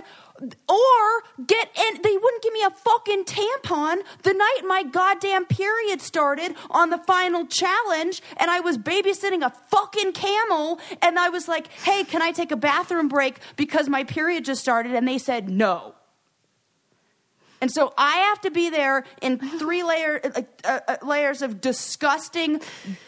[0.69, 6.01] or get in they wouldn't give me a fucking tampon the night my goddamn period
[6.01, 11.49] started on the final challenge and I was babysitting a fucking camel and I was
[11.49, 15.19] like, "Hey, can I take a bathroom break because my period just started?" and they
[15.19, 15.95] said no.
[17.61, 20.21] And so I have to be there in three layer,
[20.65, 22.61] uh, uh, layers of disgusting,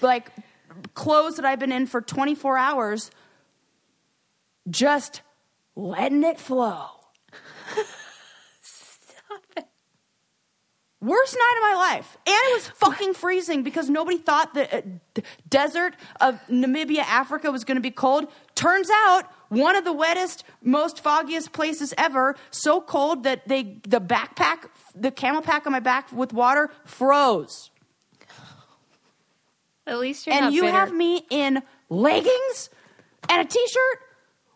[0.03, 0.30] like
[0.95, 3.11] clothes that I've been in for 24 hours,
[4.68, 5.22] just
[5.74, 7.01] letting it flow.
[11.01, 12.17] Worst night of my life.
[12.25, 14.83] And it was fucking freezing because nobody thought the uh,
[15.15, 18.29] d- desert of Namibia, Africa was going to be cold.
[18.55, 24.01] Turns out, one of the wettest, most foggiest places ever, so cold that they the
[24.01, 27.71] backpack, the camel pack on my back with water froze.
[29.85, 30.45] At least you're not.
[30.45, 30.73] and you bitter.
[30.73, 32.71] have me in leggings
[33.29, 33.99] and a t-shirt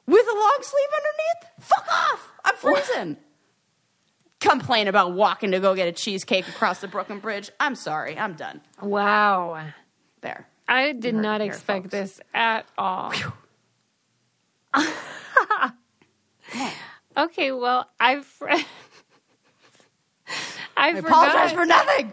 [0.06, 1.66] with a long sleeve underneath?
[1.68, 2.32] Fuck off.
[2.46, 3.16] I'm freezing.
[4.40, 7.50] Complain about walking to go get a cheesecake across the Brooklyn Bridge.
[7.58, 8.16] I'm sorry.
[8.16, 8.60] I'm done.
[8.80, 9.72] Wow.
[10.20, 10.46] There.
[10.68, 13.12] I did not expect this at all.
[17.16, 18.64] okay, well, I've I
[20.76, 22.12] I apologize for nothing.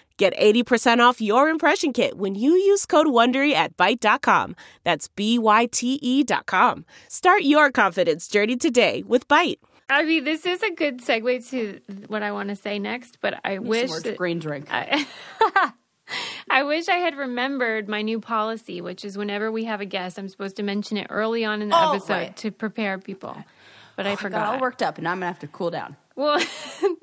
[0.21, 4.55] Get 80% off your impression kit when you use code WONDERY at Byte.com.
[4.83, 6.85] That's B-Y-T-E dot com.
[7.07, 9.57] Start your confidence journey today with Byte.
[9.89, 13.39] I mean, this is a good segue to what I want to say next, but
[13.43, 14.67] I wish Some more that- green drink.
[14.69, 15.07] I,
[16.51, 20.19] I wish I had remembered my new policy, which is whenever we have a guest,
[20.19, 22.37] I'm supposed to mention it early on in the Oh, episode right.
[22.37, 23.35] to prepare people.
[23.95, 24.47] But I oh I got forgot.
[24.53, 25.95] all worked up, and now I'm gonna have to cool down.
[26.15, 26.39] Well,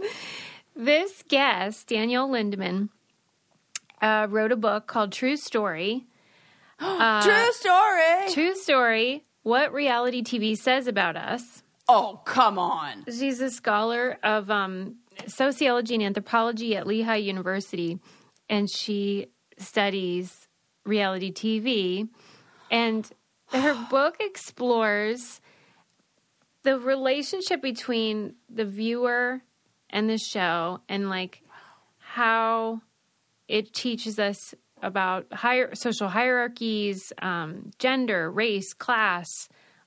[0.77, 2.91] this guest, Danielle Lindemann,
[4.01, 6.07] uh, wrote a book called True Story.
[6.81, 8.33] True story.
[8.33, 11.63] True Story What Reality TV Says About Us.
[11.89, 13.05] oh, come on.
[13.07, 14.97] She's a scholar of um,
[15.27, 17.99] sociology and anthropology at Lehigh University,
[18.49, 19.27] and she
[19.59, 20.47] studies
[20.85, 22.09] reality TV.
[22.71, 23.11] And
[23.49, 25.41] her book explores
[26.63, 29.41] the relationship between the viewer
[29.91, 31.43] and the show, and like
[31.99, 32.83] how
[33.49, 39.27] it teaches us about higher social hierarchies, um, gender, race, class,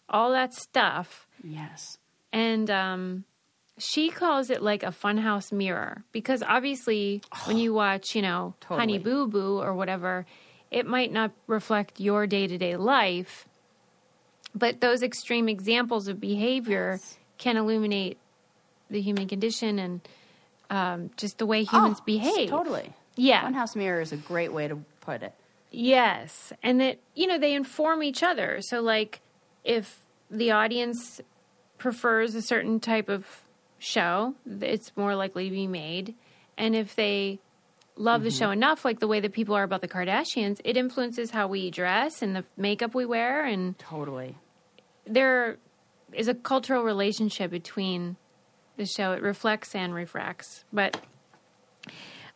[0.09, 1.97] all that stuff Yes.
[2.33, 3.23] and um,
[3.77, 8.97] she calls it like a funhouse mirror because obviously when you watch you know honey
[8.99, 10.25] boo boo or whatever
[10.69, 13.47] it might not reflect your day-to-day life
[14.53, 16.99] but those extreme examples of behavior
[17.37, 18.17] can illuminate
[18.89, 20.01] the human condition and
[20.69, 22.93] um, just the way humans Oh, behave Totally.
[23.15, 25.33] Yeah Funhouse mirror is a great way to put it.
[25.71, 28.59] Yes, and that you know they inform each other.
[28.61, 29.21] So like
[29.63, 29.99] if
[30.29, 31.21] the audience
[31.77, 33.25] prefers a certain type of
[33.79, 36.15] show, it's more likely to be made.
[36.57, 37.39] And if they
[37.95, 38.37] love the mm-hmm.
[38.37, 41.71] show enough like the way that people are about the Kardashians, it influences how we
[41.71, 44.37] dress and the makeup we wear and Totally.
[45.05, 45.57] there
[46.13, 48.17] is a cultural relationship between
[48.77, 49.13] the show.
[49.13, 50.65] It reflects and refracts.
[50.71, 50.99] But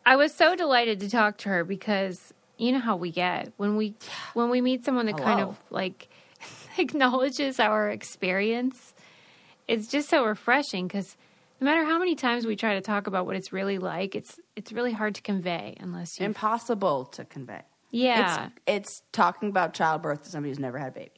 [0.06, 3.76] I was so delighted to talk to her because you know how we get when
[3.76, 3.95] we
[4.34, 6.10] when we meet someone that kind of like
[6.78, 8.93] acknowledges our experience.
[9.68, 11.18] It's just so refreshing because
[11.60, 14.39] no matter how many times we try to talk about what it's really like, it's
[14.56, 17.62] it's really hard to convey unless you Impossible to convey.
[17.91, 18.45] yeah.
[18.45, 21.12] It's, it's talking about childbirth to somebody who's never had a baby.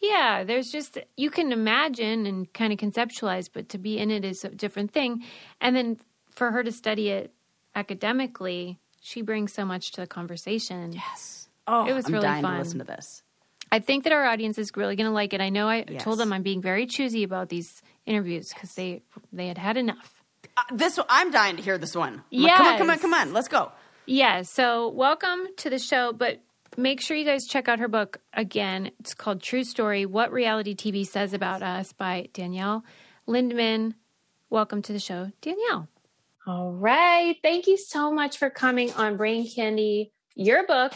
[0.00, 4.24] Yeah, there's just you can imagine and kind of conceptualize, but to be in it
[4.24, 5.24] is a different thing.
[5.60, 5.98] And then
[6.30, 7.34] for her to study it
[7.74, 10.92] academically, she brings so much to the conversation.
[10.92, 11.48] Yes.
[11.66, 12.54] Oh, It was I'm really dying fun.
[12.54, 13.22] to listen to this.
[13.72, 15.40] I think that our audience is really going to like it.
[15.40, 16.02] I know I Yes.
[16.02, 19.02] told them I'm being very choosy about these interviews because they
[19.32, 20.22] they had had enough.
[20.56, 22.24] Uh, this one, I'm dying to hear this one.
[22.32, 23.32] Come on, Come on, come on, come on.
[23.32, 23.70] Let's go.
[24.06, 26.40] Yeah, so welcome to the show, but
[26.76, 28.90] make sure you guys check out her book again.
[28.98, 32.82] It's called True Story What Reality TV Says About Us by Danielle
[33.28, 33.94] Lindemann.
[34.48, 35.86] Welcome to the show, Danielle.
[36.50, 37.36] All right.
[37.44, 40.10] Thank you so much for coming on Brain Candy.
[40.34, 40.92] Your book,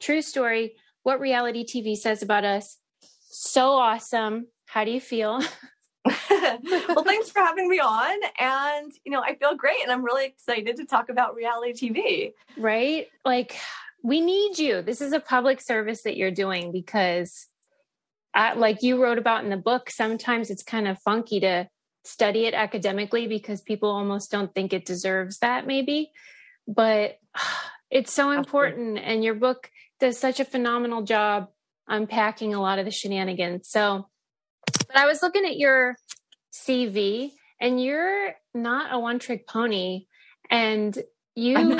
[0.00, 2.76] True Story What Reality TV Says About Us.
[3.30, 4.48] So awesome.
[4.66, 5.40] How do you feel?
[6.04, 8.18] well, thanks for having me on.
[8.38, 12.34] And, you know, I feel great and I'm really excited to talk about reality TV.
[12.58, 13.06] Right?
[13.24, 13.56] Like,
[14.04, 14.82] we need you.
[14.82, 17.46] This is a public service that you're doing because,
[18.34, 21.66] uh, like you wrote about in the book, sometimes it's kind of funky to
[22.08, 26.10] study it academically because people almost don't think it deserves that, maybe.
[26.66, 27.18] But
[27.90, 28.98] it's so important.
[28.98, 31.48] And your book does such a phenomenal job
[31.86, 33.68] unpacking a lot of the shenanigans.
[33.68, 34.08] So,
[34.66, 35.96] but I was looking at your
[36.52, 40.06] CV and you're not a one trick pony
[40.50, 40.96] and
[41.34, 41.56] you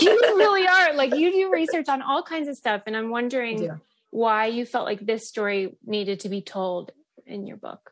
[0.00, 3.70] you really are like you do research on all kinds of stuff and I'm wondering
[4.10, 6.92] why you felt like this story needed to be told
[7.26, 7.91] in your book.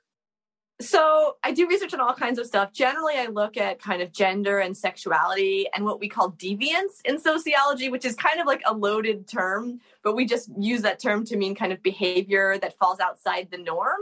[0.81, 2.73] So I do research on all kinds of stuff.
[2.73, 7.19] Generally, I look at kind of gender and sexuality and what we call deviance in
[7.19, 11.25] sociology, which is kind of like a loaded term, but we just use that term
[11.27, 14.01] to mean kind of behavior that falls outside the norm.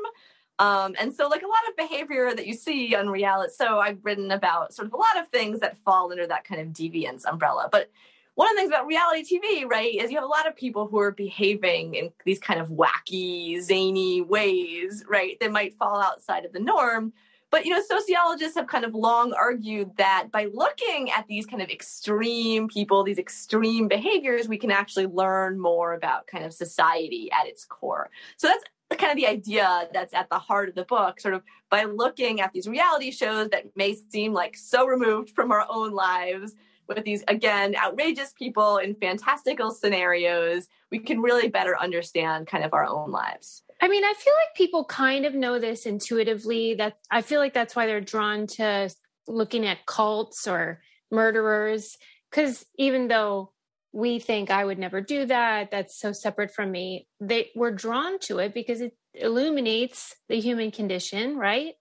[0.60, 3.52] Um, and so, like a lot of behavior that you see on reality.
[3.56, 6.60] So, I've written about sort of a lot of things that fall under that kind
[6.60, 7.68] of deviance umbrella.
[7.70, 7.90] But
[8.38, 10.86] one of the things about reality TV, right, is you have a lot of people
[10.86, 16.44] who are behaving in these kind of wacky, zany ways, right, that might fall outside
[16.44, 17.12] of the norm.
[17.50, 21.60] But you know, sociologists have kind of long argued that by looking at these kind
[21.60, 27.28] of extreme people, these extreme behaviors, we can actually learn more about kind of society
[27.32, 28.08] at its core.
[28.36, 28.62] So that's
[29.00, 32.40] kind of the idea that's at the heart of the book sort of by looking
[32.40, 36.54] at these reality shows that may seem like so removed from our own lives
[36.88, 42.72] with these again outrageous people in fantastical scenarios we can really better understand kind of
[42.72, 46.98] our own lives i mean i feel like people kind of know this intuitively that
[47.10, 48.90] i feel like that's why they're drawn to
[49.26, 50.80] looking at cults or
[51.10, 51.96] murderers
[52.30, 53.52] because even though
[53.92, 55.70] we think I would never do that.
[55.70, 57.08] That's so separate from me.
[57.20, 61.74] They were drawn to it because it illuminates the human condition, right?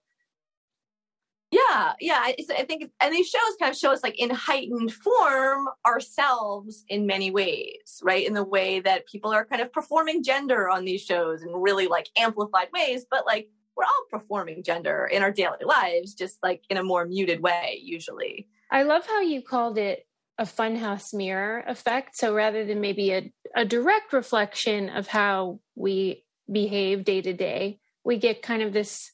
[1.50, 2.20] Yeah, yeah.
[2.22, 6.84] I, I think, and these shows kind of show us like in heightened form ourselves
[6.88, 8.26] in many ways, right?
[8.26, 11.86] In the way that people are kind of performing gender on these shows in really
[11.86, 16.62] like amplified ways, but like we're all performing gender in our daily lives, just like
[16.68, 18.48] in a more muted way, usually.
[18.70, 22.16] I love how you called it a funhouse mirror effect.
[22.16, 27.80] So rather than maybe a, a direct reflection of how we behave day to day,
[28.04, 29.12] we get kind of this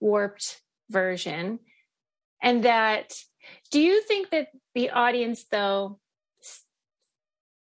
[0.00, 0.60] warped
[0.90, 1.58] version.
[2.42, 3.14] And that,
[3.70, 5.98] do you think that the audience, though,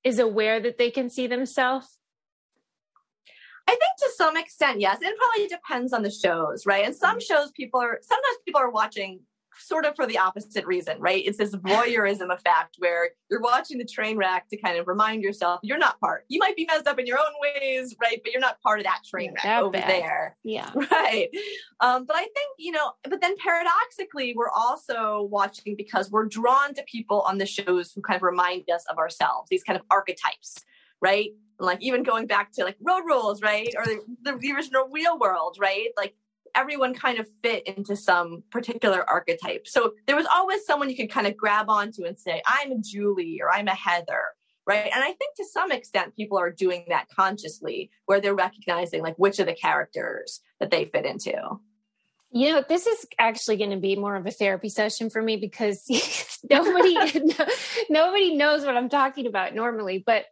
[0.04, 1.98] is aware that they can see themselves?
[3.68, 5.00] I think to some extent, yes.
[5.02, 6.86] It probably depends on the shows, right?
[6.86, 7.34] And some mm-hmm.
[7.34, 9.20] shows people are sometimes people are watching
[9.60, 11.24] sort of for the opposite reason, right?
[11.26, 15.60] It's this voyeurism effect where you're watching the train wreck to kind of remind yourself
[15.64, 16.26] you're not part.
[16.30, 18.20] You might be messed up in your own ways, right?
[18.24, 19.90] But you're not part of that train wreck that over bad.
[19.90, 20.38] there.
[20.44, 20.72] Yeah.
[20.90, 21.30] Right.
[21.80, 26.74] Um, but I think, you know, but then paradoxically, we're also watching because we're drawn
[26.74, 29.86] to people on the shows who kind of remind us of ourselves, these kind of
[29.92, 30.64] archetypes,
[31.02, 31.32] right?
[31.60, 33.74] like even going back to like road rules, right?
[33.78, 35.90] Or the, the original real world, right?
[35.98, 36.16] Like
[36.56, 39.68] everyone kind of fit into some particular archetype.
[39.68, 42.78] So there was always someone you could kind of grab onto and say, I'm a
[42.80, 44.22] Julie or I'm a Heather.
[44.66, 44.90] Right.
[44.94, 49.16] And I think to some extent people are doing that consciously where they're recognizing like
[49.16, 51.34] which of the characters that they fit into.
[52.32, 55.38] You know, this is actually going to be more of a therapy session for me
[55.38, 55.86] because
[56.50, 56.96] nobody
[57.90, 60.26] nobody knows what I'm talking about normally, but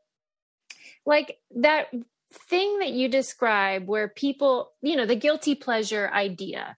[1.05, 1.87] like that
[2.35, 6.77] thing that you describe where people, you know, the guilty pleasure idea,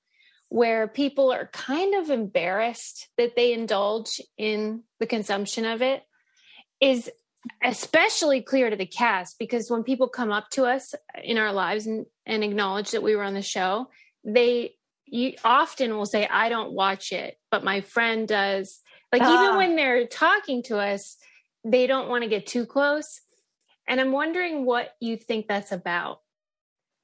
[0.49, 6.03] where people are kind of embarrassed that they indulge in the consumption of it,
[6.79, 7.09] is
[7.63, 10.93] especially clear to the cast because when people come up to us
[11.23, 13.87] in our lives and, and acknowledge that we were on the show,
[14.23, 14.73] they
[15.09, 18.81] you often will say, I don't watch it, but my friend does.
[19.13, 19.57] Like, even ah.
[19.57, 21.15] when they're talking to us,
[21.63, 23.21] they don't want to get too close
[23.87, 26.21] and I'm wondering what you think that's about.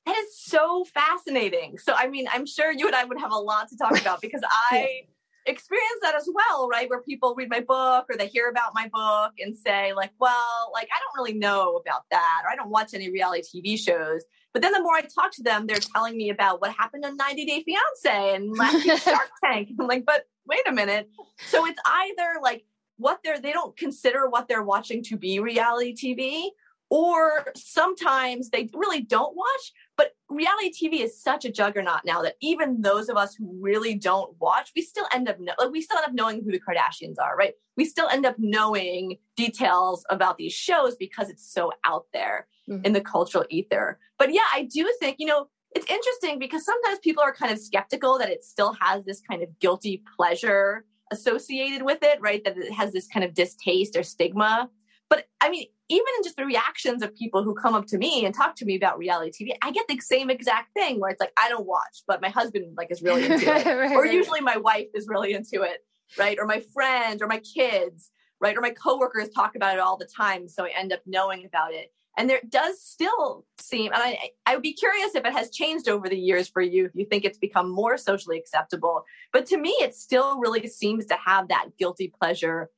[0.06, 1.78] That is so fascinating.
[1.78, 4.20] So, I mean, I'm sure you and I would have a lot to talk about
[4.20, 5.04] because I
[5.46, 6.90] experience that as well, right?
[6.90, 10.72] Where people read my book or they hear about my book and say, like, well,
[10.74, 14.24] like, I don't really know about that, or I don't watch any reality TV shows.
[14.54, 17.18] But then the more I talk to them, they're telling me about what happened on
[17.18, 19.70] 90 Day Fiance and last Shark Tank.
[19.80, 21.10] I'm like, but wait a minute.
[21.48, 22.66] So it's either like
[22.98, 26.50] what they're, they don't consider what they're watching to be reality TV,
[26.94, 32.36] or sometimes they really don't watch but reality tv is such a juggernaut now that
[32.40, 35.82] even those of us who really don't watch we still end up know, like we
[35.82, 40.06] still end up knowing who the kardashians are right we still end up knowing details
[40.12, 42.86] about these shows because it's so out there mm-hmm.
[42.86, 47.00] in the cultural ether but yeah i do think you know it's interesting because sometimes
[47.00, 51.84] people are kind of skeptical that it still has this kind of guilty pleasure associated
[51.84, 52.44] with it, right?
[52.44, 54.70] That it has this kind of distaste or stigma.
[55.10, 58.26] But I mean, even in just the reactions of people who come up to me
[58.26, 61.20] and talk to me about reality TV, I get the same exact thing where it's
[61.20, 64.14] like I don't watch, but my husband like is really into it, Right, or right.
[64.14, 65.86] usually my wife is really into it,
[66.18, 66.38] right?
[66.40, 68.58] Or my friends or my kids, right?
[68.58, 71.74] Or my coworkers talk about it all the time, so I end up knowing about
[71.74, 71.92] it.
[72.18, 75.90] And there does still seem, and I, I would be curious if it has changed
[75.90, 79.04] over the years for you, if you think it's become more socially acceptable.
[79.32, 82.70] But to me, it still really seems to have that guilty pleasure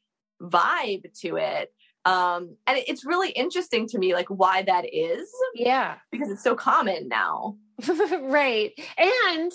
[0.41, 1.73] vibe to it.
[2.05, 5.95] Um, and it's really interesting to me, like why that is, Yeah.
[6.11, 7.57] because it's so common now.
[8.21, 8.71] right.
[8.97, 9.51] And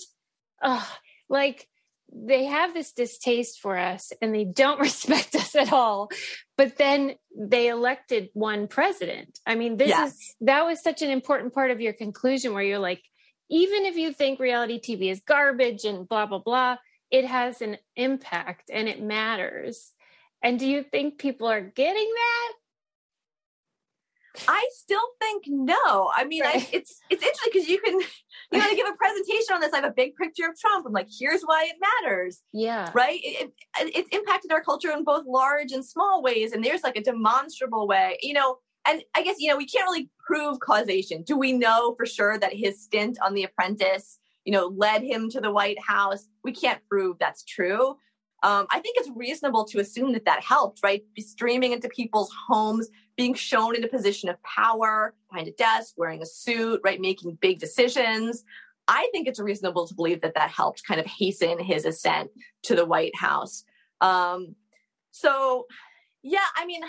[0.61, 0.85] uh,
[1.29, 1.69] like
[2.13, 6.11] they have this distaste for us and they don't respect us at all.
[6.57, 9.39] But then they elected one president.
[9.47, 10.13] I mean, this Yes.
[10.15, 13.03] is that was such an important part of your conclusion where you're like,
[13.49, 16.77] even if you think reality TV is garbage and blah, blah, blah,
[17.11, 19.93] it has an impact and it matters.
[20.43, 22.53] And do you think people are getting that?
[24.49, 26.11] I still think no.
[26.15, 28.01] I mean, I, it's it's interesting because you can
[28.53, 29.73] you know to give a presentation on this.
[29.73, 30.87] I have a big picture of Trump.
[30.87, 32.43] I'm like, here's why it matters.
[32.53, 32.91] Yeah.
[32.95, 33.21] right?
[33.23, 36.97] It, it, it's impacted our culture in both large and small ways, and there's like
[36.97, 38.59] a demonstrable way, you know.
[38.87, 41.23] And I guess you know we can't really prove causation.
[41.23, 45.29] Do we know for sure that his stint on The Apprentice, you know, led him
[45.31, 46.29] to the White House?
[46.45, 47.97] We can't prove that's true.
[48.43, 51.03] Um, I think it's reasonable to assume that that helped, right?
[51.19, 56.23] Streaming into people's homes, being shown in a position of power behind a desk, wearing
[56.23, 58.45] a suit, right, making big decisions.
[58.89, 62.31] I think it's reasonable to believe that that helped kind of hasten his ascent
[62.63, 63.65] to the White House.
[64.01, 64.57] Um,
[65.11, 65.67] so,
[66.23, 66.83] yeah, I mean,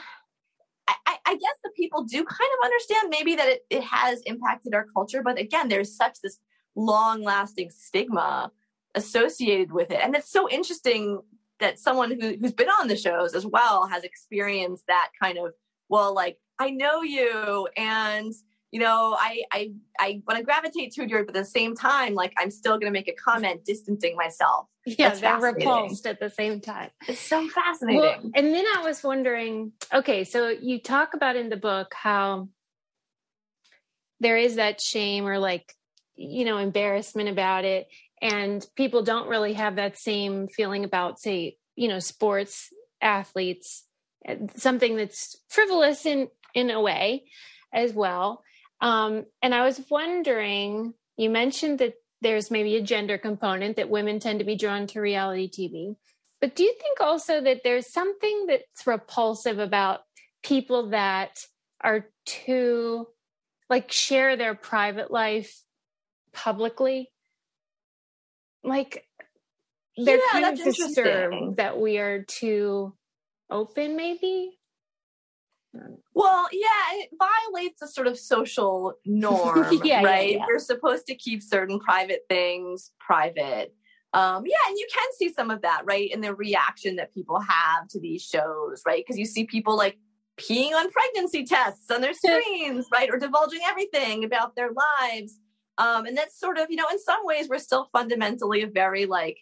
[0.88, 2.30] I, I, I guess the people do kind
[2.60, 6.40] of understand maybe that it, it has impacted our culture, but again, there's such this
[6.76, 8.52] long lasting stigma
[8.96, 10.00] associated with it.
[10.02, 11.22] And it's so interesting
[11.62, 15.54] that someone who, who's been on the shows as well has experienced that kind of,
[15.90, 18.34] well, like, I know you and
[18.72, 22.14] you know, I I I want to gravitate to you, but at the same time,
[22.14, 24.68] like I'm still going to make a comment distancing myself.
[24.86, 26.90] Yeah, That's they're repulsed at the same time.
[27.08, 28.00] It's so fascinating.
[28.00, 32.48] Well, and then I was wondering okay, so you talk about in the book how
[34.22, 35.76] there is that shame or like,
[36.16, 37.88] you know, embarrassment about it.
[38.22, 42.70] And people don't really have that same feeling about, say, you know, sports
[43.02, 43.86] athletes,
[44.28, 47.26] uh, something that's frivolous in, in a way
[47.74, 48.44] as well.
[48.80, 54.20] Um, and I was wondering, you mentioned that there's maybe a gender component that women
[54.20, 55.96] tend to be drawn to reality TV.
[56.40, 60.02] But do you think also that there's something that's repulsive about
[60.44, 61.46] people that
[61.82, 63.08] are too
[63.70, 65.62] like share their private life
[66.34, 67.11] publicly?
[68.64, 69.06] Like
[69.98, 72.94] they're Yeah, kind of disturbed that we are too
[73.50, 74.58] open, maybe.
[76.14, 80.38] Well, yeah, it violates a sort of social norm, Yeah, yeah, right?
[80.38, 80.46] yeah.
[80.48, 83.74] We're supposed to keep certain private things private.
[84.14, 87.40] Um, yeah, and you can see some of that, right, in the reaction that people
[87.40, 89.02] have to these shows, right?
[89.06, 89.98] Because you see people like
[90.38, 95.40] peeing on pregnancy tests on their screens, right, or divulging everything about their lives.
[95.82, 99.08] Um, and that's sort of, you know, in some ways, we're still fundamentally a very
[99.08, 99.40] like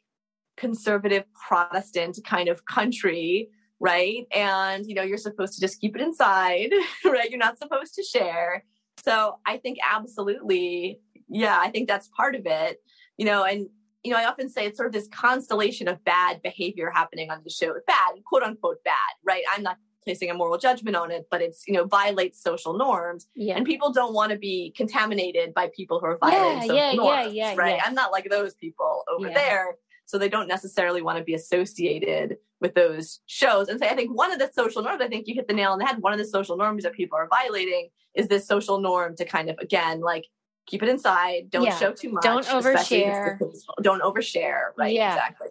[0.56, 3.50] conservative Protestant kind of country,
[3.82, 4.26] right?
[4.34, 6.72] And, you know, you're supposed to just keep it inside,
[7.06, 7.30] right?
[7.30, 8.64] You're not supposed to share.
[9.04, 12.78] So I think absolutely, yeah, I think that's part of it,
[13.18, 13.68] you know, and,
[14.04, 17.42] you know, I often say it's sort of this constellation of bad behavior happening on
[17.44, 17.74] the show.
[17.86, 18.94] Bad, quote unquote bad,
[19.26, 19.44] right?
[19.54, 23.28] I'm not placing a moral judgment on it, but it's, you know, violates social norms.
[23.36, 23.56] Yeah.
[23.56, 26.92] And people don't want to be contaminated by people who are Yeah, violating social yeah,
[26.92, 27.76] yeah, norms, yeah, right?
[27.76, 27.84] yeah.
[27.86, 29.34] I'm not like those people over Yeah.
[29.34, 29.76] there.
[30.06, 33.70] So they don't necessarily want to be associated with those shows.
[33.70, 35.72] And so I think one of the social norms, I think you hit the nail
[35.72, 36.00] on the head.
[36.00, 39.50] One of the social norms that people are violating is this social norm to kind
[39.52, 40.26] of, again, like
[40.66, 41.78] keep it inside, don't Yeah.
[41.78, 42.24] show too much.
[42.24, 43.38] Don't overshare.
[43.82, 44.72] Don't overshare.
[44.78, 44.96] Right.
[44.96, 45.14] Yeah.
[45.14, 45.48] Exactly.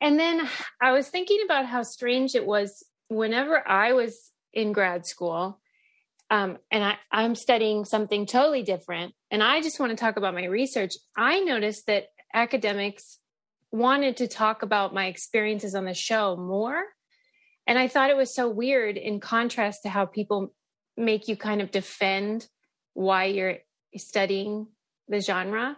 [0.00, 0.48] And then
[0.80, 2.82] I was thinking about how strange it was
[3.14, 5.60] whenever I was in grad school,
[6.30, 10.34] um, and I, I'm studying something totally different, and I just want to talk about
[10.34, 10.94] my research.
[11.16, 13.18] I noticed that academics
[13.70, 16.82] wanted to talk about my experiences on the show more.
[17.66, 20.52] And I thought it was so weird in contrast to how people
[20.96, 22.48] make you kind of defend
[22.92, 23.58] why you're
[23.96, 24.66] studying
[25.08, 25.76] the genre,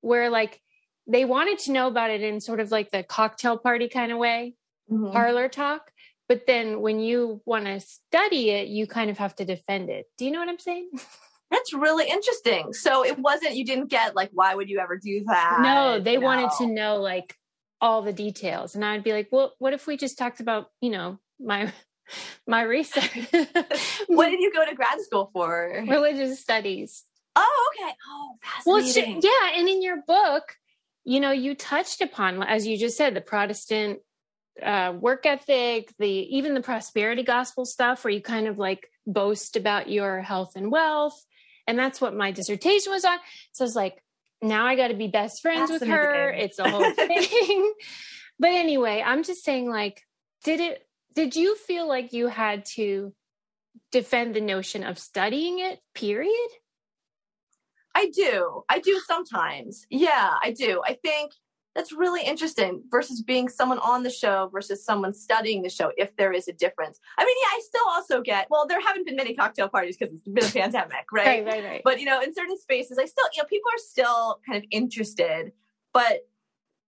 [0.00, 0.60] where like
[1.06, 4.18] they wanted to know about it in sort of like the cocktail party kind of
[4.18, 4.56] way,
[4.90, 5.12] Mhm.
[5.12, 5.92] parlor talk.
[6.28, 10.06] But then when you want to study it, you kind of have to defend it.
[10.18, 10.90] Do you know what I'm saying?
[11.50, 12.74] That's really interesting.
[12.74, 15.60] So it wasn't you didn't get like why would you ever do that?
[15.62, 17.34] No, they wanted to know like
[17.80, 18.74] all the details.
[18.74, 21.72] And I'd be like, well, what if we just talked about, you know, my
[22.46, 23.28] my research.
[24.08, 25.84] What did you go to grad school for?
[25.86, 27.04] religious studies.
[27.36, 27.92] Oh, okay.
[28.10, 29.22] Oh, Well, fascinating.
[29.22, 30.56] yeah, and in your book,
[31.04, 34.00] you know, you touched upon, as you just said, the Protestant
[34.62, 39.56] uh, work ethic, the even the prosperity gospel stuff, where you kind of like boast
[39.56, 41.24] about your health and wealth,
[41.66, 43.18] and that's what my dissertation was on.
[43.52, 44.02] So it's like,
[44.42, 46.30] now I got to be best friends with her.
[46.30, 47.72] It's a whole thing.
[48.38, 50.02] but anyway, I'm just saying, like,
[50.44, 50.86] did it?
[51.14, 53.12] Did you feel like you had to
[53.90, 55.80] defend the notion of studying it?
[55.94, 56.50] Period.
[57.94, 58.62] I do.
[58.68, 59.84] I do sometimes.
[59.90, 60.80] Yeah, I do.
[60.86, 61.32] I think
[61.74, 66.16] that's really interesting versus being someone on the show versus someone studying the show, if
[66.16, 66.98] there is a difference.
[67.18, 70.14] I mean, yeah, I still also get, well, there haven't been many cocktail parties because
[70.14, 71.44] it's been a pandemic, right?
[71.44, 71.64] right, right.
[71.64, 71.80] right.
[71.84, 74.64] But, you know, in certain spaces, I still, you know, people are still kind of
[74.70, 75.52] interested,
[75.92, 76.22] but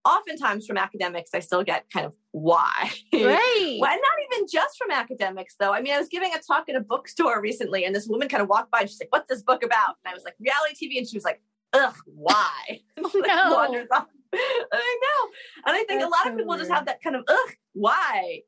[0.05, 2.91] oftentimes from academics, I still get kind of why.
[3.13, 3.47] Right.
[3.81, 5.73] Well, and not even just from academics, though.
[5.73, 8.43] I mean, I was giving a talk at a bookstore recently, and this woman kind
[8.43, 9.97] of walked by and she's like, What's this book about?
[10.05, 10.99] And I was like, Reality TV.
[10.99, 11.41] And she was like,
[11.73, 12.81] Ugh, why?
[13.03, 13.55] Like, No.
[13.55, 14.07] wanders off.
[14.73, 15.31] I know.
[15.67, 18.41] And I think a lot so of people just have that kind of, Ugh, why?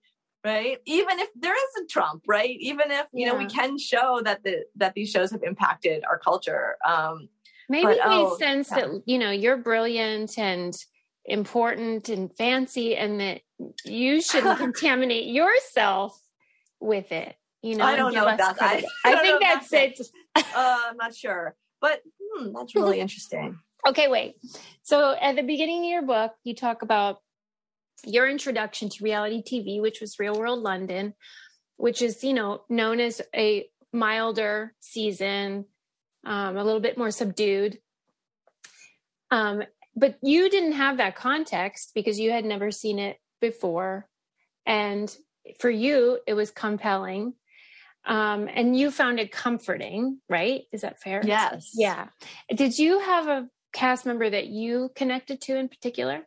[0.44, 0.78] Right.
[0.86, 2.56] Even if there is a Trump, right?
[2.58, 6.18] Even if, you know, we can show that the that these shows have impacted our
[6.18, 6.76] culture.
[6.86, 7.28] Um,
[7.68, 8.80] Maybe But, it made oh, sense yeah.
[8.80, 10.76] that you know you're brilliant and
[11.24, 13.40] important and fancy, and that
[13.84, 16.20] you shouldn't contaminate yourself
[16.80, 17.34] with it.
[17.62, 18.84] You know, I don't know that's- credit.
[19.04, 20.08] I I, think that's that's it.
[20.36, 21.56] uh, I'm not sure.
[21.80, 23.58] But hmm, that's really interesting.
[23.86, 24.36] Okay, wait.
[24.82, 27.18] So at the beginning of your book, you talk about
[28.04, 31.14] your introduction to reality TV, which was Real World London,
[31.76, 35.66] which is, you know, known as a milder season,
[36.24, 37.78] um, a little bit more subdued.
[39.30, 39.62] Um,
[39.96, 44.08] but you didn't have that context because you had never seen it before.
[44.64, 45.14] And
[45.58, 47.34] for you, it was compelling.
[48.04, 50.62] Um, and you found it comforting, right?
[50.72, 51.22] Is that fair?
[51.24, 51.70] Yes.
[51.74, 52.08] Yeah.
[52.52, 56.22] Did you have a cast member that you connected to in particular?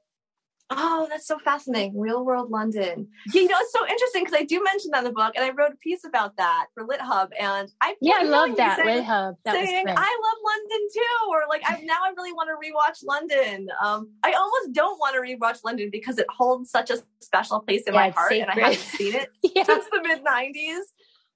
[0.71, 1.99] Oh, that's so fascinating.
[1.99, 3.07] Real world London.
[3.31, 5.45] Yeah, you know, it's so interesting because I do mention that in the book, and
[5.45, 7.29] I wrote a piece about that for Lit Hub.
[7.39, 8.77] And I Yeah, I love that.
[8.77, 9.35] saying- Lit Hub.
[9.45, 9.85] That saying.
[9.87, 13.67] I love London too, or like I now I really want to rewatch London.
[13.79, 17.83] Um, I almost don't want to rewatch London because it holds such a special place
[17.83, 19.65] in Yeah, my heart, and I haven't seen it yeah.
[19.65, 20.79] since the mid '90s.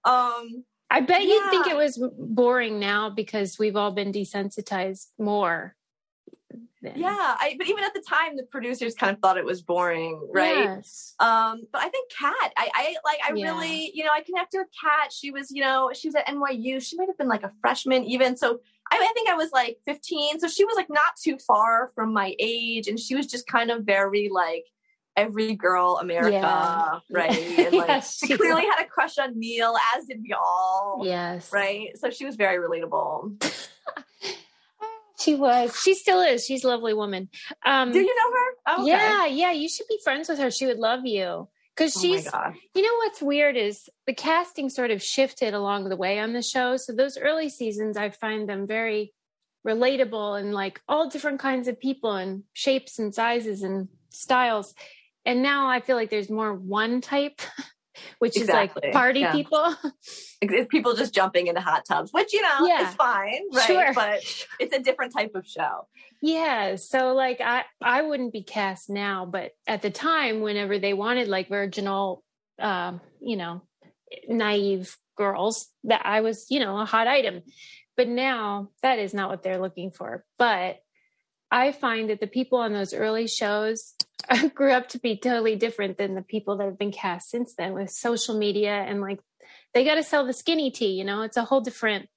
[0.05, 5.75] Um, I bet you think it was boring now because we've all been desensitized more.
[6.81, 6.93] Then.
[6.95, 10.29] yeah, I, but even at the time, the producers kind of thought it was boring,
[10.33, 10.55] right?
[10.63, 11.13] Yes.
[11.19, 13.43] Um, but I think Kat, I, I like, I Yeah.
[13.51, 15.11] really, you know, I connected with Kat.
[15.11, 16.81] She was, you know, she was at NYU.
[16.81, 18.37] She might have been like a freshman even.
[18.37, 18.59] So
[18.91, 20.39] I, I think I was like 15.
[20.39, 22.87] So she was like not too far from my age.
[22.87, 24.65] And she was just kind of very like
[25.17, 26.99] every girl America, Yeah.
[27.11, 27.31] right?
[27.59, 31.01] And like Yes, she she clearly had a crush on Neil, as did we all.
[31.03, 31.51] Yes.
[31.51, 31.89] Right.
[31.97, 33.43] So she was very relatable.
[35.19, 35.77] She was.
[35.81, 36.45] She still is.
[36.45, 37.29] She's a lovely woman.
[37.65, 38.55] Um, Do you know her?
[38.67, 38.91] Oh, okay.
[38.91, 39.51] Yeah, yeah.
[39.51, 40.49] You should be friends with her.
[40.51, 42.53] She would love you because Oh she's God.
[42.75, 46.41] You know what's weird is the casting sort of shifted along the way on the
[46.41, 46.77] show.
[46.77, 49.13] So those early seasons, I find them very
[49.67, 54.73] relatable and like all different kinds of people and shapes and sizes and styles.
[55.25, 57.41] And now I feel like there's more one type,
[58.19, 59.31] which Exactly, is like party yeah.
[59.31, 59.75] people.
[60.41, 62.87] It's people just jumping into hot tubs, which you know Yeah.
[62.89, 63.65] is fine, right?
[63.67, 63.93] Sure.
[63.93, 64.21] But
[64.59, 65.87] it's a different type of show.
[66.21, 66.75] yeah.
[66.77, 71.27] So like I I wouldn't be cast now, but at the time, whenever they wanted
[71.27, 72.23] like virginal,
[72.57, 73.61] um, you know,
[74.29, 77.41] naive girls, that I was you know a hot item.
[77.97, 80.23] But now that is not what they're looking for.
[80.37, 80.79] But
[81.51, 83.95] I find that the people on those early shows
[84.53, 87.73] grew up to be totally different than the people that have been cast since then
[87.73, 89.19] with social media and like
[89.73, 92.07] they got to sell the skinny tea, you know, it's a whole different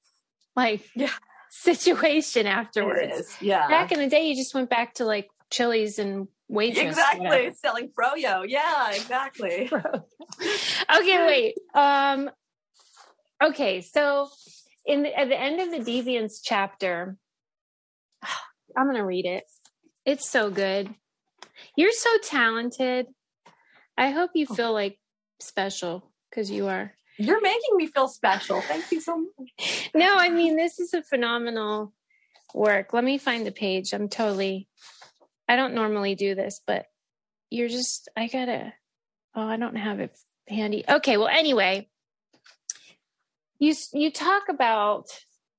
[0.56, 1.10] like Yeah.
[1.50, 3.36] situation afterwards.
[3.40, 3.68] Yeah.
[3.68, 6.84] Back in the day, you just went back to like Chili's and waitress.
[6.96, 8.44] exactly selling froyo.
[8.48, 9.70] Yeah, exactly.
[10.96, 11.54] okay, wait.
[11.74, 12.30] Um,
[13.42, 14.28] okay, so
[14.86, 17.16] in the, at the end of the Deviants chapter,
[18.76, 19.44] I'm gonna read it.
[20.04, 20.92] It's so good.
[21.76, 23.06] You're so talented.
[23.96, 24.54] I hope you oh.
[24.54, 24.98] feel like
[25.40, 26.92] special because you are.
[27.18, 28.60] You're making me feel special.
[28.62, 29.90] Thank you so much.
[29.94, 31.92] No, I mean this is a phenomenal
[32.54, 32.92] work.
[32.92, 33.92] Let me find the page.
[33.92, 34.68] I'm totally.
[35.48, 36.86] I don't normally do this, but
[37.50, 38.08] you're just.
[38.16, 38.72] I gotta.
[39.34, 40.16] Oh, I don't have it
[40.48, 40.84] handy.
[40.88, 41.16] Okay.
[41.16, 41.88] Well, anyway,
[43.58, 45.06] you you talk about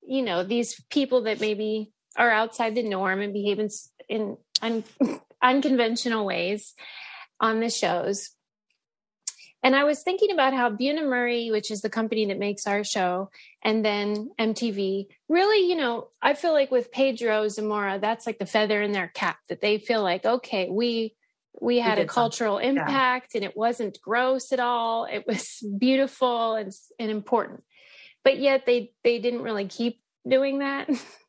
[0.07, 3.70] you know, these people that maybe are outside the norm and behave in,
[4.09, 4.84] in un,
[5.41, 6.74] unconventional ways
[7.39, 8.30] on the shows.
[9.64, 13.30] And I was thinking about how Bunim/Murray, which is the company that makes our show,
[13.64, 18.45] and then MTV, really, you know, I feel like with Pedro Zamora, that's like the
[18.45, 21.16] feather in their cap that they feel like, okay, we
[21.61, 22.78] we had we a cultural something.
[22.78, 23.39] impact yeah.
[23.39, 25.05] and it wasn't gross at all.
[25.05, 27.64] It was beautiful and, and important.
[28.26, 30.89] But yet they they didn't really keep doing that.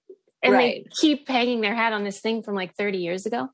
[0.45, 0.85] and right.
[0.85, 3.49] they keep hanging their hat on this thing from like 30 years ago.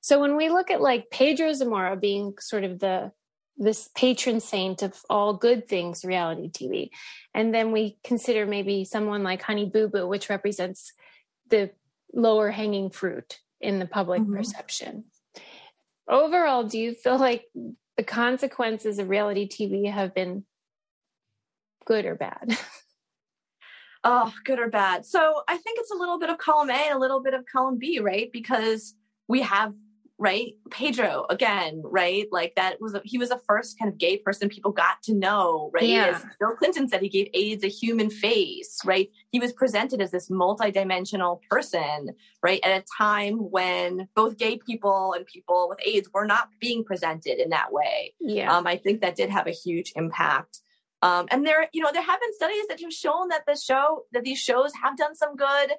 [0.00, 3.10] So when we look at like Pedro Zamora being sort of the
[3.58, 6.90] this patron saint of all good things reality TV,
[7.34, 10.92] and then we consider maybe someone like Honey Boo Boo, which represents
[11.48, 11.70] the
[12.12, 14.36] lower hanging fruit in the public mm-hmm.
[14.36, 15.04] perception.
[16.08, 17.46] Overall, do you feel like
[17.96, 20.44] the consequences of reality TV have been
[21.86, 22.58] good or bad?
[24.06, 25.04] oh, good or bad.
[25.04, 27.44] So I think it's a little bit of column A and a little bit of
[27.50, 28.30] column B, right?
[28.32, 28.94] Because
[29.28, 29.74] we have
[30.18, 34.16] right pedro again right like that was a, he was the first kind of gay
[34.16, 36.06] person people got to know right yeah.
[36.06, 40.10] as bill clinton said he gave aids a human face right he was presented as
[40.10, 42.08] this multidimensional person
[42.42, 46.82] right at a time when both gay people and people with aids were not being
[46.82, 50.60] presented in that way yeah um, i think that did have a huge impact
[51.02, 54.04] um, and there, you know, there have been studies that have shown that the show,
[54.12, 55.72] that these shows have done some good.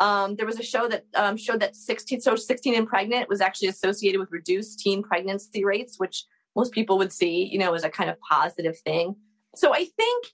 [0.00, 3.40] Um, there was a show that um, showed that 16, so 16 and pregnant was
[3.40, 6.24] actually associated with reduced teen pregnancy rates, which
[6.56, 9.16] most people would see, you know, as a kind of positive thing.
[9.54, 10.26] So I think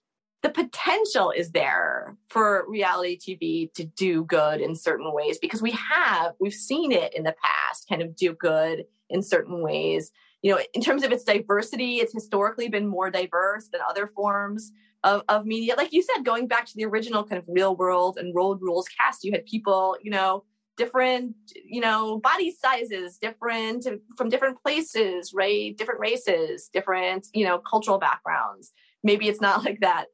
[0.42, 5.72] the potential is there for reality TV to do good in certain ways because we
[5.72, 10.10] have, we've seen it in the past kind of do good in certain ways.
[10.42, 14.72] You know, in terms of its diversity, it's historically been more diverse than other forms
[15.04, 15.74] of, of media.
[15.76, 18.88] Like you said, going back to the original kind of real world and road rules
[18.88, 20.44] cast, you had people, you know,
[20.76, 21.34] different,
[21.64, 23.86] you know, body sizes, different
[24.16, 25.76] from different places, right?
[25.76, 28.72] Different races, different, you know, cultural backgrounds.
[29.02, 30.06] Maybe it's not like that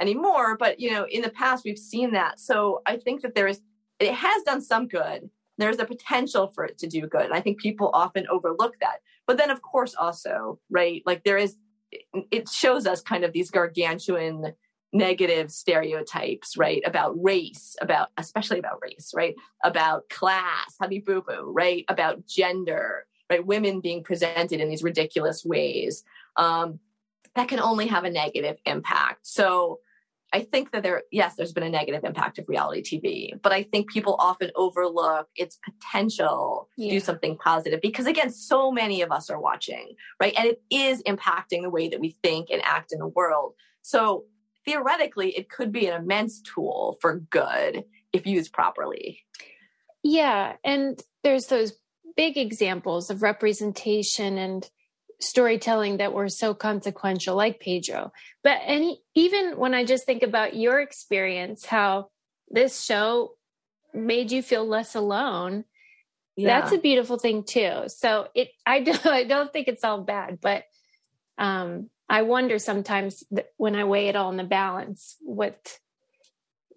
[0.00, 2.40] anymore, but you know, in the past we've seen that.
[2.40, 3.60] So I think that there is
[3.98, 5.28] it has done some good.
[5.58, 7.24] There's a potential for it to do good.
[7.24, 8.98] And I think people often overlook that.
[9.28, 11.02] But then of course also, right?
[11.06, 11.56] Like there is
[12.12, 14.54] it shows us kind of these gargantuan
[14.92, 16.82] negative stereotypes, right?
[16.84, 19.36] About race, about especially about race, right?
[19.62, 21.84] About class, honey boo boo, right?
[21.88, 23.46] About gender, right?
[23.46, 26.04] Women being presented in these ridiculous ways.
[26.36, 26.80] Um,
[27.34, 29.26] that can only have a negative impact.
[29.26, 29.80] So
[30.32, 33.62] I think that there, yes, there's been a negative impact of reality TV, but I
[33.62, 36.88] think people often overlook its potential yeah.
[36.88, 40.34] to do something positive because, again, so many of us are watching, right?
[40.36, 43.54] And it is impacting the way that we think and act in the world.
[43.82, 44.24] So
[44.66, 49.20] theoretically, it could be an immense tool for good if used properly.
[50.02, 50.56] Yeah.
[50.62, 51.72] And there's those
[52.16, 54.68] big examples of representation and
[55.20, 58.12] storytelling that were so consequential, like Pedro.
[58.42, 62.10] But any even when I just think about your experience, how
[62.50, 63.34] this show
[63.92, 65.64] made you feel less alone.
[66.36, 66.60] Yeah.
[66.60, 67.84] That's a beautiful thing too.
[67.88, 70.64] So it, I don't, I don't think it's all bad, but
[71.36, 73.24] um, I wonder sometimes
[73.56, 75.78] when I weigh it all in the balance, what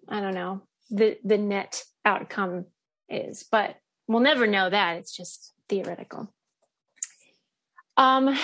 [0.08, 0.62] I don't know
[0.92, 2.66] the the net outcome
[3.08, 3.44] is.
[3.50, 3.76] But
[4.06, 4.98] we'll never know that.
[4.98, 6.32] It's just theoretical.
[7.96, 8.36] Um,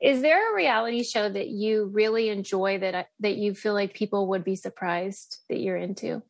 [0.00, 4.28] is there a reality show that you really enjoy that that you feel like people
[4.28, 6.22] would be surprised that you're into?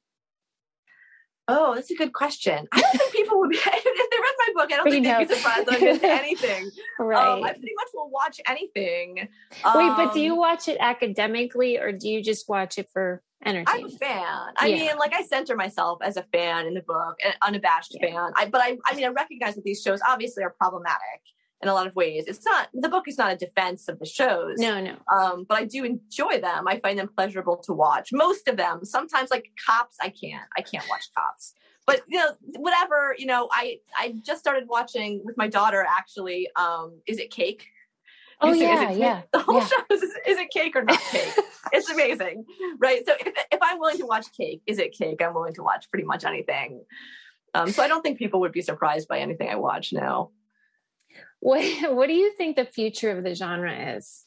[1.48, 2.66] Oh, that's a good question.
[2.72, 4.72] I don't think people would be if they read my book.
[4.72, 6.70] I don't think they'd be surprised I'm into anything.
[6.98, 7.26] right.
[7.36, 9.28] Um, I pretty much will watch anything.
[9.74, 13.22] Wait, but do you um, watch it academically or do you just watch it for
[13.44, 13.92] entertainment?
[13.92, 14.54] I'm a fan.
[14.56, 14.76] I yeah.
[14.76, 18.10] mean, like I center myself as a fan in the book, an unabashed yeah.
[18.10, 18.32] fan.
[18.34, 21.20] I, but I, I mean, I recognize that these shows obviously are problematic
[21.62, 22.24] in a lot of ways.
[22.26, 24.58] It's not the book is not a defense of the shows.
[24.58, 24.96] No, no.
[25.12, 26.68] Um, but I do enjoy them.
[26.68, 28.10] I find them pleasurable to watch.
[28.12, 28.84] Most of them.
[28.84, 30.44] Sometimes like cops, I can't.
[30.56, 31.54] I can't watch cops.
[31.86, 36.48] But you know, whatever, you know, I I just started watching with my daughter actually,
[36.56, 37.66] um, is it cake?
[38.40, 39.22] Oh yeah, yeah.
[39.32, 39.66] The whole yeah.
[39.66, 41.32] show is, is it cake or not cake?
[41.72, 42.44] it's amazing,
[42.78, 43.06] right?
[43.06, 45.22] So if if I'm willing to watch cake, is it cake?
[45.22, 46.84] I'm willing to watch pretty much anything.
[47.54, 50.30] Um, so I don't think people would be surprised by anything I watch now.
[51.40, 51.62] What
[51.94, 54.24] What do you think the future of the genre is?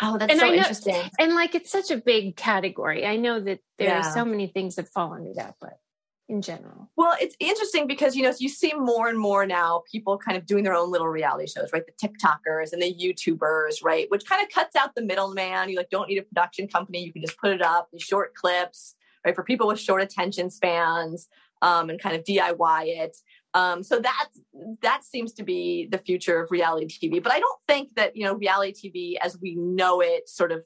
[0.00, 1.02] Oh, that's and so know, interesting.
[1.20, 3.06] And like, it's such a big category.
[3.06, 4.00] I know that there yeah.
[4.00, 5.78] are so many things that fall under that, but
[6.28, 6.90] in general.
[6.96, 10.46] Well, it's interesting because you know you see more and more now people kind of
[10.46, 11.84] doing their own little reality shows, right?
[11.86, 14.10] The TikTokers and the YouTubers, right?
[14.10, 15.68] Which kind of cuts out the middleman.
[15.68, 17.04] You like don't need a production company.
[17.04, 18.94] You can just put it up, these short clips,
[19.24, 19.34] right?
[19.34, 21.28] For people with short attention spans
[21.62, 23.16] um, and kind of DIY it.
[23.54, 24.26] Um, so that
[24.82, 27.22] that seems to be the future of reality TV.
[27.22, 30.64] But I don't think that you know reality TV as we know it, sort of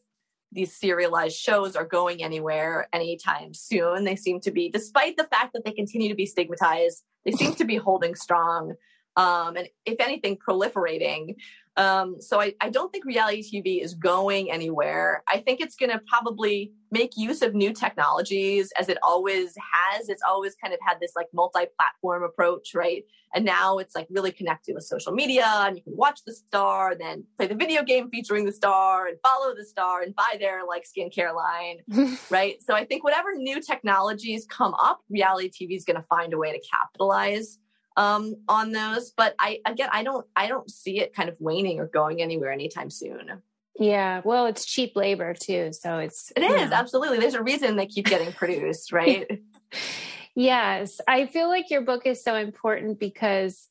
[0.52, 4.04] these serialized shows are going anywhere anytime soon.
[4.04, 7.54] They seem to be, despite the fact that they continue to be stigmatized, they seem
[7.56, 8.74] to be holding strong.
[9.16, 11.36] Um, and if anything, proliferating.
[11.78, 15.22] Um, so I, I don't think reality TV is going anywhere.
[15.28, 20.08] I think it's going to probably make use of new technologies as it always has.
[20.08, 23.04] It's always kind of had this like multi-platform approach, right?
[23.32, 26.96] And now it's like really connected with social media and you can watch the star,
[26.98, 30.66] then play the video game featuring the star and follow the star and buy their
[30.66, 32.60] like skincare line, right?
[32.60, 36.38] So I think whatever new technologies come up, reality TV is going to find a
[36.38, 37.58] way to capitalize
[37.98, 39.10] um, on those.
[39.10, 42.52] But I again, I don't, I don't see it kind of waning or going anywhere
[42.52, 43.42] anytime soon.
[43.78, 46.76] Yeah, well, it's cheap labor too, so it's it is know.
[46.76, 47.18] absolutely.
[47.18, 49.42] There's a reason they keep getting produced, right?
[50.34, 53.68] yes, I feel like your book is so important because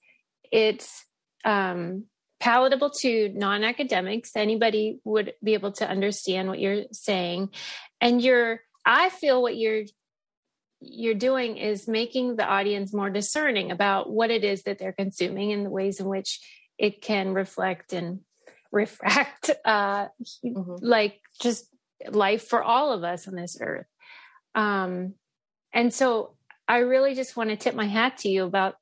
[0.51, 1.05] it's
[1.43, 2.05] um,
[2.39, 4.35] palatable to non-academics.
[4.35, 7.49] Anybody would be able to understand what you're saying,
[8.01, 8.61] and you're.
[8.89, 9.83] I feel what you're
[10.79, 15.51] you're doing is making the audience more discerning about what it is that they're consuming
[15.51, 16.39] and the ways in which
[16.77, 18.19] it can reflect and
[18.71, 20.07] refract uh
[20.45, 20.75] mm-hmm.
[20.81, 21.69] like just
[22.09, 23.85] life for all of us on this earth
[24.55, 25.13] um
[25.73, 26.35] and so
[26.67, 28.75] i really just want to tip my hat to you about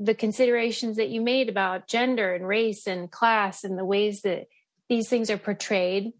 [0.00, 4.46] the considerations that you made about gender and race and class and the ways that
[4.88, 6.12] these things are portrayed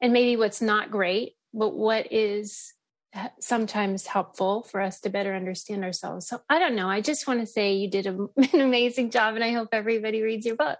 [0.00, 2.72] and maybe what's not great but what is
[3.40, 6.26] sometimes helpful for us to better understand ourselves.
[6.28, 6.88] So I don't know.
[6.88, 8.12] I just want to say you did a,
[8.52, 10.78] an amazing job, and I hope everybody reads your book.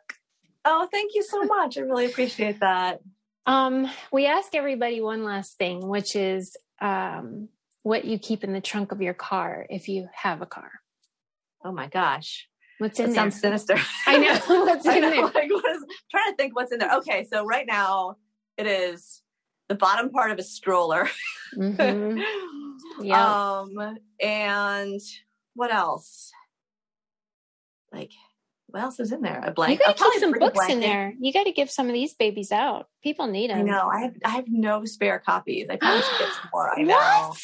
[0.64, 1.76] Oh, thank you so much.
[1.76, 3.00] I really appreciate that.
[3.46, 7.48] Um, we ask everybody one last thing, which is um,
[7.82, 10.70] what you keep in the trunk of your car if you have a car.
[11.64, 12.48] Oh my gosh.
[12.78, 13.22] What's in that there?
[13.22, 13.76] Sounds sinister.
[14.06, 14.64] I know.
[14.64, 15.22] What's in know, there?
[15.22, 16.96] Like, what is, trying to think what's in there.
[16.98, 18.16] Okay, so right now
[18.56, 19.22] it is
[19.72, 21.08] the bottom part of a stroller.
[21.56, 22.20] Mm-hmm.
[23.00, 23.60] Yeah.
[23.60, 25.00] Um, and
[25.54, 26.30] what else?
[27.90, 28.10] Like,
[28.66, 29.42] what else is in there?
[29.42, 29.80] A blanket.
[29.80, 30.74] You got to keep some books blanket.
[30.74, 31.14] in there.
[31.18, 32.88] You got to give some of these babies out.
[33.02, 33.60] People need them.
[33.60, 33.88] I know.
[33.88, 35.68] I have I have no spare copies.
[35.70, 36.78] I probably should get some more.
[36.78, 36.94] I know.
[36.94, 37.38] What?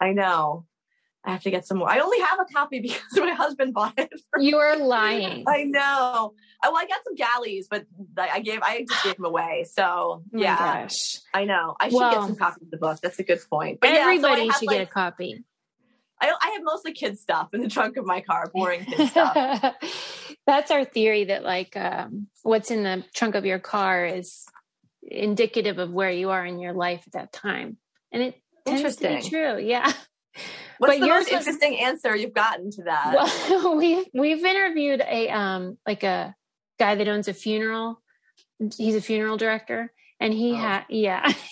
[0.00, 0.66] I know.
[1.24, 1.90] I have to get some more.
[1.90, 4.10] I only have a copy because my husband bought it.
[4.38, 5.44] you are lying.
[5.46, 6.34] I know.
[6.62, 7.86] Oh, well, I got some galleys, but
[8.18, 9.66] I gave I just gave them away.
[9.70, 11.18] So oh yeah, gosh.
[11.32, 11.76] I know.
[11.80, 12.98] I should well, get some copies of the book.
[13.02, 13.80] That's a good point.
[13.80, 15.44] But everybody yeah, so should like, get a copy.
[16.20, 19.74] I, I have mostly kids stuff in the trunk of my car, boring kid stuff.
[20.46, 24.44] That's our theory that like um, what's in the trunk of your car is
[25.02, 27.78] indicative of where you are in your life at that time,
[28.12, 28.34] and it
[28.66, 29.58] tends to be true.
[29.58, 29.90] Yeah.
[30.78, 33.14] What's but the most interesting was, answer you've gotten to that?
[33.14, 36.34] Well, we've we've interviewed a um like a
[36.78, 38.00] guy that owns a funeral.
[38.76, 40.56] He's a funeral director, and he oh.
[40.56, 41.32] had yeah.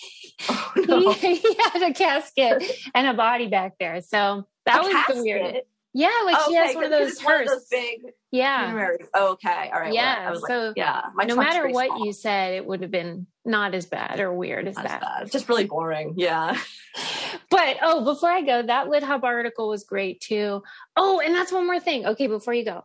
[0.49, 1.13] Oh, no.
[1.15, 2.63] he, he, had a casket
[2.95, 4.01] and a body back there.
[4.03, 5.17] So that a was casket?
[5.17, 5.63] the weird.
[5.93, 8.03] Yeah, like oh, she okay, has one of those one of those big.
[8.31, 8.91] Yeah.
[9.15, 9.71] Oh, okay.
[9.73, 9.93] All right.
[9.93, 10.31] Yeah.
[10.31, 11.03] Well, so like, yeah.
[11.27, 12.05] no matter what small.
[12.05, 15.23] you said, it would have been not as bad or weird as not that.
[15.23, 16.15] As just really boring.
[16.17, 16.59] Yeah.
[17.51, 20.63] but oh, before I go, that Lit Hub article was great too.
[20.95, 22.05] Oh, and that's one more thing.
[22.05, 22.85] Okay, before you go,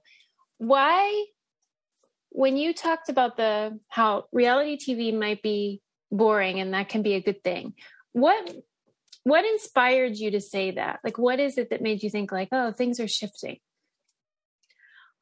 [0.60, 1.26] why,
[2.30, 7.15] when you talked about the how reality TV might be boring and that can be
[7.15, 7.74] a good thing,
[8.14, 8.56] what
[9.24, 10.99] what inspired you to say that?
[11.03, 13.60] Like, what is it that made you think like, oh, things are shifting?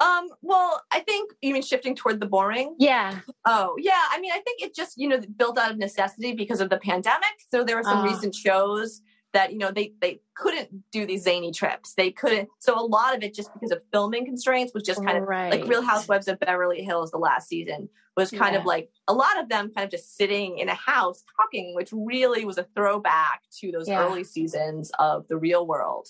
[0.01, 2.75] Um, well, I think you mean shifting toward the boring.
[2.79, 3.19] Yeah.
[3.45, 4.01] Oh, yeah.
[4.09, 6.77] I mean, I think it just, you know, built out of necessity because of the
[6.77, 7.35] pandemic.
[7.51, 8.03] So there were some uh.
[8.05, 9.01] recent shows
[9.33, 11.93] that, you know, they they couldn't do these zany trips.
[11.93, 12.49] They couldn't.
[12.59, 15.51] So a lot of it just because of filming constraints was just kind of right.
[15.51, 17.87] like Real Housewives of Beverly Hills the last season
[18.17, 18.59] was kind yeah.
[18.59, 21.89] of like a lot of them kind of just sitting in a house talking, which
[21.93, 24.03] really was a throwback to those yeah.
[24.03, 26.09] early seasons of the real world.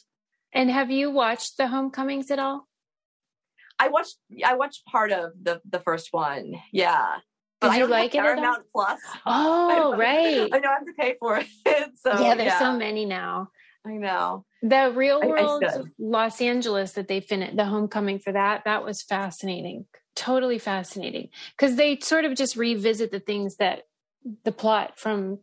[0.54, 2.68] And have you watched the homecomings at all?
[3.82, 6.54] I watched I watched part of the the first one.
[6.72, 7.18] Yeah.
[7.60, 8.20] But Did you like it?
[8.20, 9.00] Paramount Plus.
[9.26, 10.50] Oh, I right.
[10.54, 11.48] I don't have to pay for it.
[11.98, 12.60] So yeah, there's yeah.
[12.60, 13.50] so many now.
[13.86, 14.46] I know.
[14.62, 18.86] The Real World I, I Los Angeles that they finished the homecoming for that that
[18.86, 19.86] was fascinating.
[20.16, 23.84] Totally fascinating because they sort of just revisit the things that
[24.44, 25.40] the plot from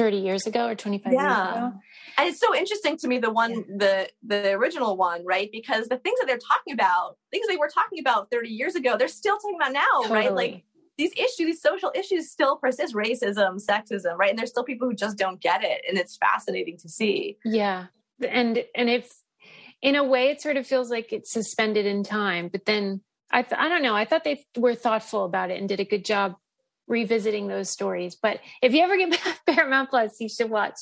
[0.00, 1.20] 30 years ago or 25 yeah.
[1.20, 1.72] years ago.
[2.16, 3.62] And it's so interesting to me the one yeah.
[3.76, 5.50] the the original one, right?
[5.52, 8.96] Because the things that they're talking about, things they were talking about 30 years ago,
[8.96, 10.18] they're still talking about now, totally.
[10.18, 10.34] right?
[10.34, 10.64] Like
[10.96, 14.30] these issues, these social issues still persist racism, sexism, right?
[14.30, 15.82] And there's still people who just don't get it.
[15.86, 17.36] And it's fascinating to see.
[17.44, 17.86] Yeah.
[18.26, 19.10] And, and if
[19.82, 23.42] in a way it sort of feels like it's suspended in time, but then I,
[23.42, 23.94] th- I don't know.
[23.94, 26.36] I thought they were thoughtful about it and did a good job
[26.90, 28.16] revisiting those stories.
[28.20, 30.74] But if you ever get Paramount Plus, you should watch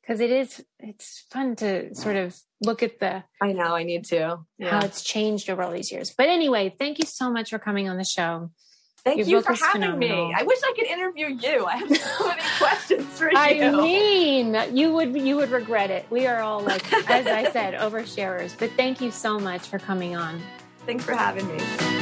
[0.00, 3.22] because it is it's fun to sort of look at the.
[3.40, 4.70] I know I need to yeah.
[4.70, 6.12] how it's changed over all these years.
[6.16, 8.50] But anyway, thank you so much for coming on the show.
[9.04, 10.28] Thank Your you for having phenomenal.
[10.28, 10.34] me.
[10.36, 11.66] I wish I could interview you.
[11.66, 13.36] I have so many questions for you.
[13.36, 16.06] I mean, you would you would regret it.
[16.08, 18.56] We are all like, as I said, oversharers.
[18.56, 20.40] But thank you so much for coming on.
[20.86, 22.01] Thanks for having me.